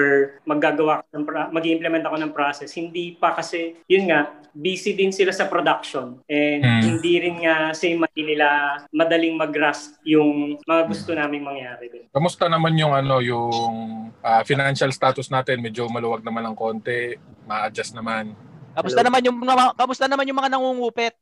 [0.45, 2.77] mag maggagawa ng mag-implement ako ng process.
[2.77, 6.81] Hindi pa kasi, yun nga, busy din sila sa production and Hmm.
[6.83, 8.47] hindi rin nga same nila
[8.91, 12.05] madaling mag-grasp yung mga gusto naming mangyari din.
[12.11, 15.63] Kamusta naman yung ano yung ah, financial status natin?
[15.63, 17.17] Medyo maluwag naman ng konti,
[17.49, 18.37] ma-adjust naman.
[18.71, 21.13] Kamusta naman yung mga kamusta naman yung mga nangungupit?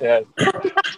[0.00, 0.22] Yan.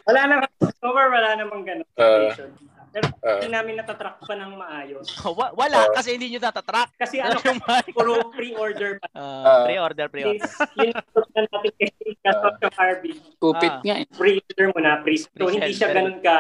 [0.07, 2.50] Wala so far wala namang ganun situation.
[2.92, 3.40] Pero Ah.
[3.40, 5.09] hindi namin natatrack pa ng maayos.
[5.40, 5.96] Wa- Wala Ah.
[5.96, 6.92] kasi hindi nyo natatrack.
[7.00, 7.40] Kasi ano,
[7.88, 9.09] puro pre-order pa.
[9.16, 10.44] Ah, pre-order, pre-order.
[10.76, 11.88] Yun ang natin kay
[12.22, 13.14] Kasot yung Harvey.
[13.40, 14.07] Kupit nga eh.
[14.12, 16.36] Pre-order mo na, pre So hindi siya ganun ka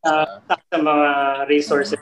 [0.00, 1.08] uh, sa mga
[1.50, 1.98] resources.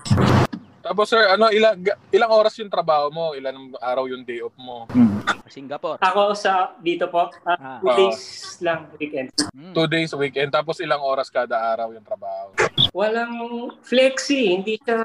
[0.86, 1.82] Tapos sir, ano ilang
[2.14, 3.34] ilang oras yung trabaho mo?
[3.34, 4.86] Ilang araw yung day off mo?
[5.50, 5.98] Singapore.
[5.98, 7.82] Ako sa dito po, uh, Ah.
[7.82, 8.22] two days
[8.62, 9.34] lang weekend.
[9.50, 9.74] Mm.
[9.74, 12.54] Two days weekend tapos ilang oras kada araw yung trabaho.
[12.96, 13.36] Walang
[13.84, 14.96] flexi, hindi siya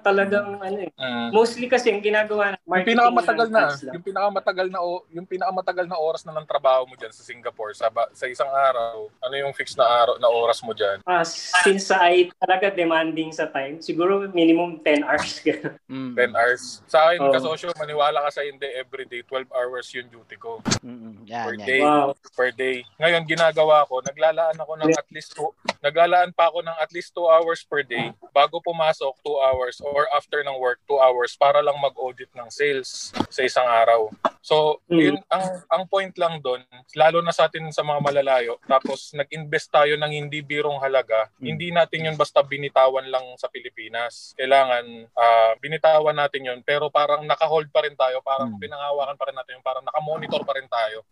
[0.00, 0.88] talagang ano eh.
[0.96, 1.28] Mm.
[1.28, 6.00] Mostly kasi yung ginagawa na Yung pinakamatagal na, yung pinakamatagal na o- yung pinakamatagal na
[6.00, 9.12] oras na ng trabaho mo diyan sa Singapore sa ba- sa isang araw.
[9.20, 11.04] Ano yung fixed na araw na oras mo diyan?
[11.04, 15.36] Ah, since sa ay talaga demanding sa time, siguro minimum 10 hours.
[15.84, 16.16] Mm.
[16.16, 16.80] 10 hours.
[16.88, 17.30] Sa akin, Oo.
[17.30, 20.64] kasosyo, maniwala ka sa hindi, everyday, 12 hours yung duty ko.
[20.80, 21.22] Mm-mm.
[21.28, 21.66] Yan, Per yan.
[21.68, 21.80] day.
[21.84, 22.08] Wow.
[22.32, 22.76] Per day.
[22.96, 27.12] Ngayon, ginagawa ko, naglalaan ako ng at least two, naglalaan pa ako ng at least
[27.12, 31.58] 2 hours per day bago pumasok 2 hours or after ng work 2 hours para
[31.58, 34.06] lang mag-audit ng sales sa isang araw.
[34.44, 35.00] So, Mm.
[35.00, 36.60] yun ang ang point lang doon,
[36.94, 41.72] lalo na sa atin sa mga malalayo, tapos nag-invest tayo ng hindi birong halaga, hindi
[41.72, 44.36] natin yun basta binitawan lang sa Pilipinas.
[44.36, 44.84] Kailangan
[45.16, 49.52] ah, binitawan natin yun, pero parang naka-hold pa rin tayo, parang pinangawakan pa rin natin
[49.58, 51.02] yun, parang naka-monitor pa rin tayo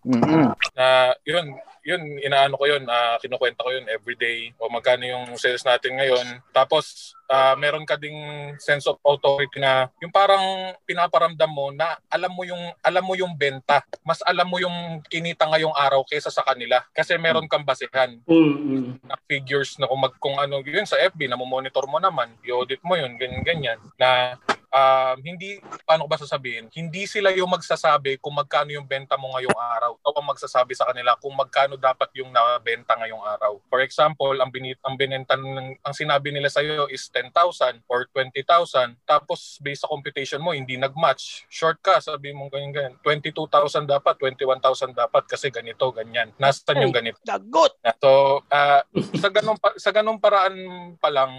[0.76, 5.66] na yun, yun, inaano ko yun, ah, kinukwenta ko yun everyday o magkano yung sales
[5.66, 6.38] natin ngayon.
[6.54, 8.16] Tapos, ah, meron ka ding
[8.62, 13.34] sense of authority na yung parang pinaparamdam mo na alam mo yung alam mo yung
[13.34, 13.82] benta.
[14.06, 18.54] Mas alam mo yung kinita ngayong araw kaysa sa kanila kasi meron kang basehan Mm,
[18.54, 18.88] mm.
[19.08, 22.80] na figures na kung, mag, kung ano yun sa FB na monitor mo naman, i-audit
[22.86, 24.38] mo yun, ganyan ganyan na
[24.72, 29.36] um, hindi paano ko ba sasabihin, hindi sila yung magsasabi kung magkano yung benta mo
[29.36, 29.92] ngayong araw.
[30.00, 33.60] Ikaw ang magsasabi sa kanila kung magkano dapat yung nabenta ngayong araw.
[33.68, 38.08] For example, ang binit ang binenta ng ang sinabi nila sa iyo is 10,000 or
[38.10, 41.46] 20,000 tapos based sa computation mo hindi nag-match.
[41.52, 42.94] Short ka, sabi mo ganyan ganyan.
[43.04, 46.30] 22,000 dapat, 21,000 dapat kasi ganito, ganyan.
[46.40, 47.18] Nasaan yung ganito?
[47.26, 47.76] Dagot!
[48.00, 48.82] So, ah,
[49.18, 50.54] sa ganung pa, sa ganung paraan
[50.98, 51.30] pa lang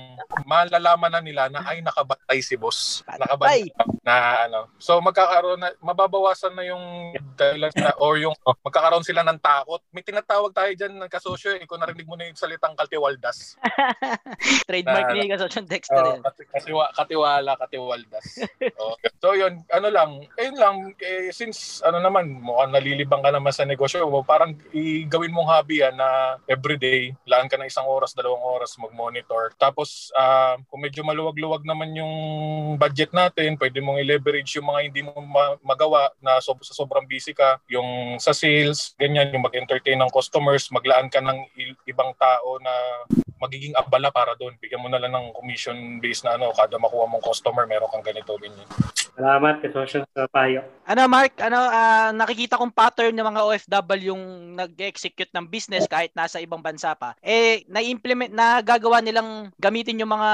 [0.43, 3.01] malalaman na nila na ay nakabantay si boss.
[3.23, 3.71] Nakabantay
[4.03, 4.67] na ano.
[4.77, 9.79] So magkakaroon na mababawasan na yung dahilan na, or yung oh, magkakaroon sila ng takot.
[9.95, 13.55] May tinatawag tayo diyan ng kasosyo eh, kung narinig mo na yung salitang katiwaldas.
[14.69, 18.43] Trademark Na- ni Kasosyon Dexter Oh, kati- katiwa, katiwala, katiwaldas.
[18.75, 18.99] Oh.
[19.23, 23.63] So yun, ano lang, ayun lang, eh, since ano naman, mukhang nalilibang ka naman sa
[23.63, 28.43] negosyo mo, parang i-gawin mong hobby yan na everyday, laan ka ng isang oras, dalawang
[28.43, 29.55] oras mag-monitor.
[29.55, 32.13] Tapos, ah, kung medyo maluwag-luwag naman yung
[32.75, 37.05] budget natin, pwede mong i-leverage yung mga hindi mo ma- magawa na so- sa sobrang
[37.05, 42.09] busy ka, yung sa sales, ganyan, yung mag-entertain ng customers, maglaan ka ng i- ibang
[42.17, 42.73] tao na
[43.37, 44.57] magiging abala para doon.
[44.57, 48.01] Bigyan mo na lang ng commission based na ano, kada makuha mong customer, meron kang
[48.01, 48.65] ganito, ganyan.
[49.13, 50.65] Salamat, kasosyo, sa payo.
[50.89, 56.09] Ano Mark, ano ah, nakikita kong pattern ng mga OFW yung nag-execute ng business kahit
[56.17, 57.13] nasa ibang bansa pa.
[57.21, 60.31] Eh na-implement na gagawa nilang gamitin yung mga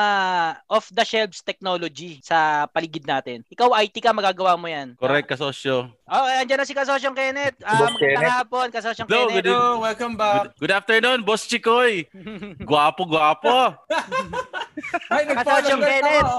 [0.72, 3.44] off the shelves technology sa paligid natin.
[3.50, 4.94] Ikaw IT ka magagawa mo 'yan.
[4.94, 5.90] Correct, kasosyo.
[6.06, 7.58] Oh, andiyan na si Kasosyong Kenneth.
[7.66, 8.38] Ah, Boss magandang Kenneth.
[8.38, 9.36] hapon, Kasosyong Hello, Kenneth.
[9.42, 9.82] good evening.
[9.82, 10.42] welcome back.
[10.56, 12.06] Good afternoon, Boss Chikoy.
[12.70, 13.74] Guwapo, guwapo.
[15.10, 16.30] Ay, Kasosyong Kenneth.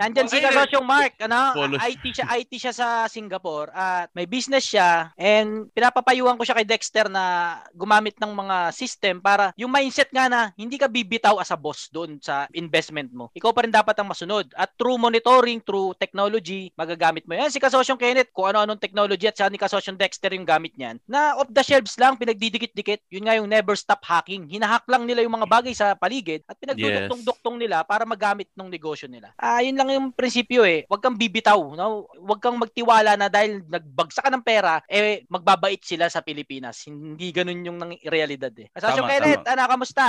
[0.00, 1.40] Nandyan si Ay, Kasosyong Mark, ano?
[1.52, 1.78] Follow.
[1.78, 6.68] IT siya, IT siya sa Singapore at may business siya and pinapapayuhan ko siya kay
[6.68, 11.52] Dexter na gumamit ng mga system para yung mindset nga na hindi ka bibitaw as
[11.52, 13.28] a boss doon sa investment mo.
[13.36, 17.52] Ikaw pa rin dapat ang masunod at through monitoring, through technology, magagamit mo yan.
[17.52, 21.36] Si Kasosyong Kenneth, kung ano-anong technology at siya ni Kasosyong Dexter yung gamit niyan na
[21.36, 24.48] off the shelves lang, pinagdidikit-dikit, yun nga yung never stop hacking.
[24.48, 29.10] Hinahack lang nila yung mga bagay sa paligid at pinagduduktong-duktong nila para magamit ng negosyo
[29.10, 29.34] nila.
[29.36, 30.86] Ah, yun lang yung prinsipyo eh.
[30.86, 32.06] Huwag kang bibitaw, no?
[32.22, 36.86] Huwag kang magtiwala na dahil nagbagsak ka ng pera, eh magbabait sila sa Pilipinas.
[36.86, 38.70] Hindi ganun yung nang realidad eh.
[38.70, 40.04] Kasosyo Tama, Kenneth, ano, kamusta?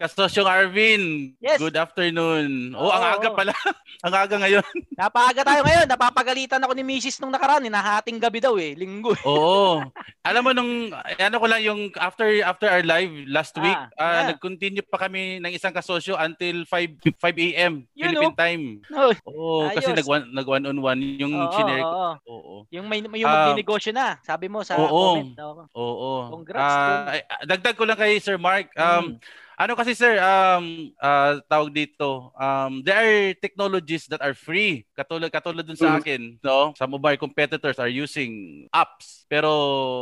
[0.00, 1.04] Kasosyong Arvin.
[1.44, 1.60] Yes.
[1.60, 2.72] Good afternoon.
[2.72, 3.36] Oh, ang Oo, aga oo.
[3.36, 3.52] pala.
[4.06, 4.66] ang aga ngayon.
[4.96, 5.86] Napaaga tayo ngayon.
[5.90, 7.20] Napapagalitan ako ni Mrs.
[7.20, 7.66] nung nakaraan.
[7.66, 8.72] Hinahating gabi daw eh.
[8.78, 9.12] Linggo.
[9.28, 9.84] Oo.
[10.24, 14.26] Alam mo nung ano ko lang yung after after our live last Ah, week, yeah.
[14.30, 18.38] nag-continue pa kami ng isang kasosyo until 5 5 AM Yun, Philippine oh.
[18.38, 18.64] time.
[18.94, 19.98] Oh, Oo, kasi Ayos.
[19.98, 21.90] nag one, nag one on one yung Oo, shinare ko.
[21.90, 22.10] oo.
[22.28, 22.54] Oo.
[22.70, 24.86] Yung may yung Ah, magnenegosyo na, sabi mo sa Oo.
[25.16, 25.34] comment.
[25.36, 25.62] Oo.
[25.72, 26.10] Oo.
[26.30, 27.04] Congrats Ah, dun.
[27.08, 28.70] ay, ah, dagdag ko lang kay Sir Mark.
[28.74, 29.46] Um, Mm.
[29.58, 34.86] Ano kasi sir, um, ah, tawag dito, um, there are technologies that are free.
[34.94, 35.98] Katulad, katulad dun sa Mm.
[35.98, 36.70] akin, no?
[36.78, 38.30] Some of our competitors are using
[38.70, 39.26] apps.
[39.26, 39.50] Pero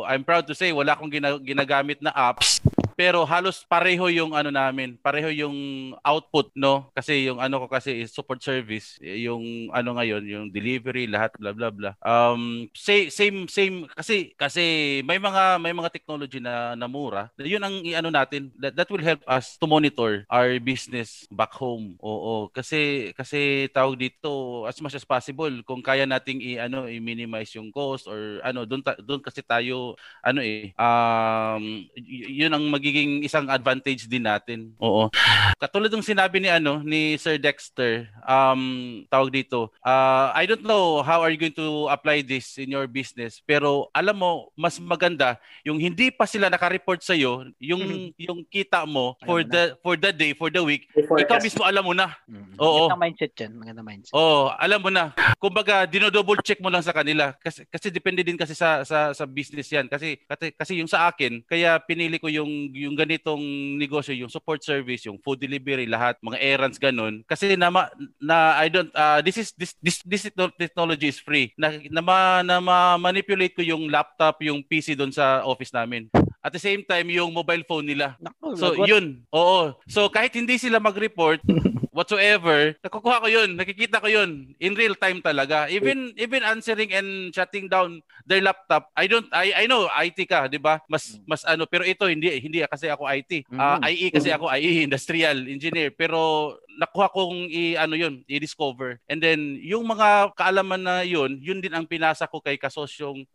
[0.05, 2.61] I'm proud to say, wala akong gina- ginagamit na apps.
[2.97, 5.57] Pero halos pareho yung ano namin, pareho yung
[6.01, 6.89] output, no?
[6.97, 11.53] Kasi yung ano ko kasi is support service, yung ano ngayon, yung delivery, lahat blah
[11.53, 11.95] blah blah.
[12.01, 14.65] Um same same same kasi kasi
[15.05, 17.29] may mga may mga technology na na mura.
[17.37, 18.49] Yun ang iano natin.
[18.57, 22.01] That, that will help us to monitor our business back home.
[22.01, 27.53] Oo, kasi kasi tawag dito as much as possible kung kaya nating i ano i-minimize
[27.61, 29.93] yung cost or ano doon doon kasi tayo
[30.25, 31.85] ano eh um
[32.31, 34.71] yun ang magiging isang advantage din natin.
[34.79, 35.11] Oo.
[35.59, 41.03] Katulad ng sinabi ni ano ni Sir Dexter, um tawag dito, uh, I don't know
[41.03, 45.35] how are you going to apply this in your business, pero alam mo mas maganda
[45.67, 49.51] yung hindi pa sila naka-report sa iyo, yung yung kita mo for na.
[49.51, 51.51] the for the day, for the week, Before ikaw kasi.
[51.51, 52.15] mismo alam mo na.
[52.31, 52.55] Mm.
[52.63, 52.87] Oo.
[52.87, 53.51] Magandang mindset yan.
[53.59, 54.15] Magandang mindset.
[54.15, 55.11] Oh, alam mo na.
[55.43, 59.25] Kumbaga, dino-double check mo lang sa kanila kasi kasi depende din kasi sa sa sa
[59.27, 59.91] business 'yan.
[59.91, 63.41] Kasi kasi, kasi yung sa akin, kaya pinili ko yung yung ganitong
[63.81, 67.25] negosyo, yung support service, yung food delivery, lahat, mga errands ganun.
[67.25, 67.73] Kasi na
[68.21, 70.29] na I don't uh, this is this this this
[70.61, 71.57] technology is free.
[71.57, 72.01] Na na,
[72.45, 76.13] na ma- manipulate ko yung laptop, yung PC doon sa office namin.
[76.47, 78.15] At the same time, yung mobile phone nila.
[78.23, 79.27] Naku, So, yun.
[79.35, 79.75] Oo.
[79.91, 81.43] So, kahit hindi sila mag-report,
[81.97, 85.65] whatsoever, nakukuha ko yun, nakikita ko yun in real time talaga.
[85.73, 88.93] Even even answering and shutting down their laptop.
[88.93, 90.85] I don't I I know IT ka, 'di ba?
[90.93, 93.49] Mas mas ano, pero ito hindi hindi kasi ako IT.
[93.57, 93.89] Ah, Mm.
[93.89, 95.89] IE kasi ako IE, industrial engineer.
[95.89, 99.01] Pero nakuha kong i ano yun, i-discover.
[99.09, 103.27] And then yung mga kaalaman na yun, yun din ang pinasa ko kay kasosyong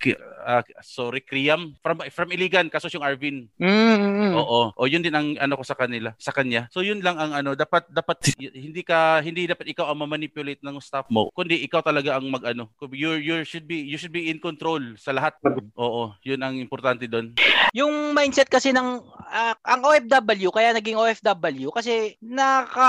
[0.00, 3.48] ki- ah, sorry, Kriam from from Iligan, kasosyong Arvin.
[3.56, 4.36] Mm.
[4.36, 4.72] Oo.
[4.76, 6.68] O yun din ang ano ko sa kanila, sa kanya.
[6.68, 10.76] So yun lang ang ano, dapat dapat hindi ka hindi dapat ikaw ang ma-manipulate ng
[10.78, 12.68] staff mo, kundi ikaw talaga ang mag-ano.
[12.92, 15.36] You you should be you should be in control sa lahat.
[15.76, 17.34] Oo, yun ang importante doon.
[17.72, 22.18] Yung mindset kasi ng ah, ang OFW kaya naging OFW kasi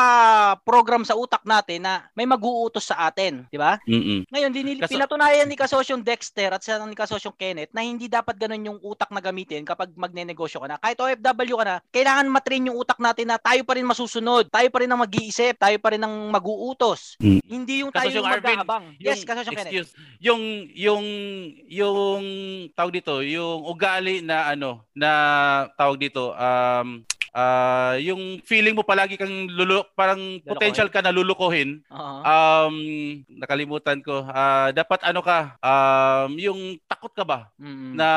[0.02, 3.78] naka-program sa utak natin na may mag-uutos sa atin, di ba?
[3.86, 8.36] Ngayon dinil Kaso- pinatunayan ni Kasosyong Dexter at sa ni Kasosyong Kenneth na hindi dapat
[8.38, 10.82] ganun yung utak na gamitin kapag magnenegosyo ka na.
[10.82, 14.68] Kahit OFW ka na, kailangan matrain yung utak natin na tayo pa rin masusunod, tayo
[14.74, 17.16] pa rin ang mag-iisip, tayo pa rin ang mag-uutos.
[17.22, 17.42] Mm.
[17.46, 18.86] Hindi yung tayo Kasosyong yung mag-aabang.
[18.98, 19.70] Yes, Kasosyong Kenneth.
[19.70, 20.42] excuse, yung
[20.74, 21.06] yung
[21.70, 22.24] yung
[22.74, 25.12] tawag dito, yung ugali na ano, na
[25.78, 31.80] tawag dito, um ah yung feeling mo palagi kang lulu parang potential ka na lulukohin.
[31.88, 32.20] Oo.
[32.22, 32.76] Um
[33.30, 34.28] nakalimutan ko.
[34.28, 37.94] Ah dapat ano ka, um yung takot ka ba Mm.
[37.94, 38.08] na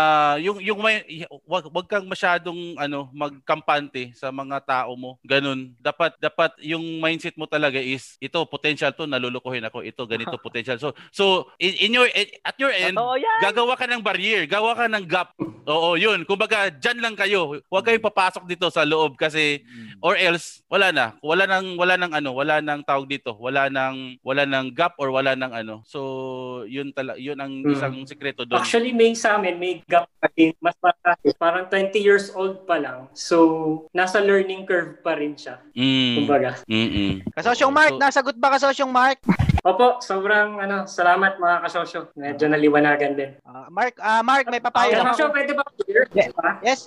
[0.40, 1.04] yung yung may
[1.44, 5.20] wag, wag kang masyadong ano magkampante sa mga tao mo.
[5.22, 5.76] Ganun.
[5.78, 9.84] Dapat dapat yung mindset mo talaga is ito potential to nalulukuhin ako.
[9.84, 10.80] Ito ganito potential.
[10.80, 11.24] So so
[11.60, 12.08] in, in your
[12.42, 12.96] at your end
[13.44, 15.30] gagawa ka ng barrier, gawa ka ng gap.
[15.64, 16.28] Oo, yun.
[16.28, 17.56] Kumbaga, dyan lang kayo.
[17.72, 19.60] Huwag kayong papasok dito sa loob kasi
[20.00, 21.06] or else wala na.
[21.20, 23.36] Wala nang wala nang ano, wala nang tawag dito.
[23.36, 25.84] Wala nang wala nang gap or wala nang ano.
[25.84, 27.72] So, yun tala yun ang Hmm.
[27.76, 28.58] isang sikreto doon.
[28.58, 31.14] Actually, may sa amin, may gap kasi mas bata.
[31.36, 33.06] Parang 20 years old pa lang.
[33.12, 35.60] So, nasa learning curve pa rin siya.
[35.76, 36.14] Mm.
[36.24, 36.50] Kumbaga.
[36.64, 37.26] Mm.
[37.36, 39.20] Kasosyong Mark, nasagot ba Kasosyong Mark?
[39.64, 42.12] Opo, sobrang ano, salamat mga kasosyo.
[42.12, 43.32] Medyo naliwanagan din.
[43.48, 45.64] Ah, Mark, ah Mark, may papayo Kasosyo, pwede ba?
[46.60, 46.84] Yes.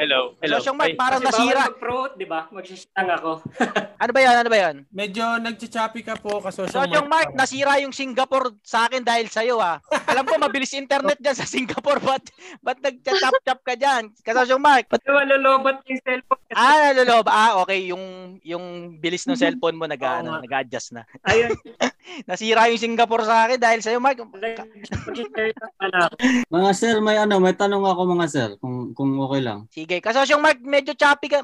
[0.00, 0.32] Hello.
[0.40, 0.56] Hello.
[0.56, 1.53] Kasosyong Mark, parang nasira.
[1.54, 2.40] Bawal mag-promote, di ba?
[2.50, 3.30] Magsisitang ako.
[4.04, 4.36] Ano ba yan?
[4.36, 4.76] Ano ba yan?
[4.92, 9.80] Medyo nagchachapi ka po, kasosyong Kasosyong Mark, nasira yung Singapore sa akin dahil sa'yo ah.
[10.12, 12.04] Alam ko mabilis internet dyan sa Singapore.
[12.04, 12.28] Ba't,
[12.60, 14.12] ba't nag-chop-chop ka dyan?
[14.20, 14.92] Kasosyong Mark.
[14.92, 16.42] Pati malulobot yung cellphone.
[16.52, 17.26] Ah, nalolob.
[17.32, 17.88] Ah, okay.
[17.88, 21.08] Yung yung bilis ng cellphone mo nag, ano, nag-adjust na.
[21.24, 21.56] Ayun.
[22.28, 24.20] Nasira yung Singapore sa akin dahil sa'yo, Mark.
[26.50, 29.64] Mga sir, may ano, may tanong ako mga sir, kung kung okay lang.
[29.72, 30.04] Sige.
[30.04, 31.43] Kasosyong Mark, medyo choppy ka.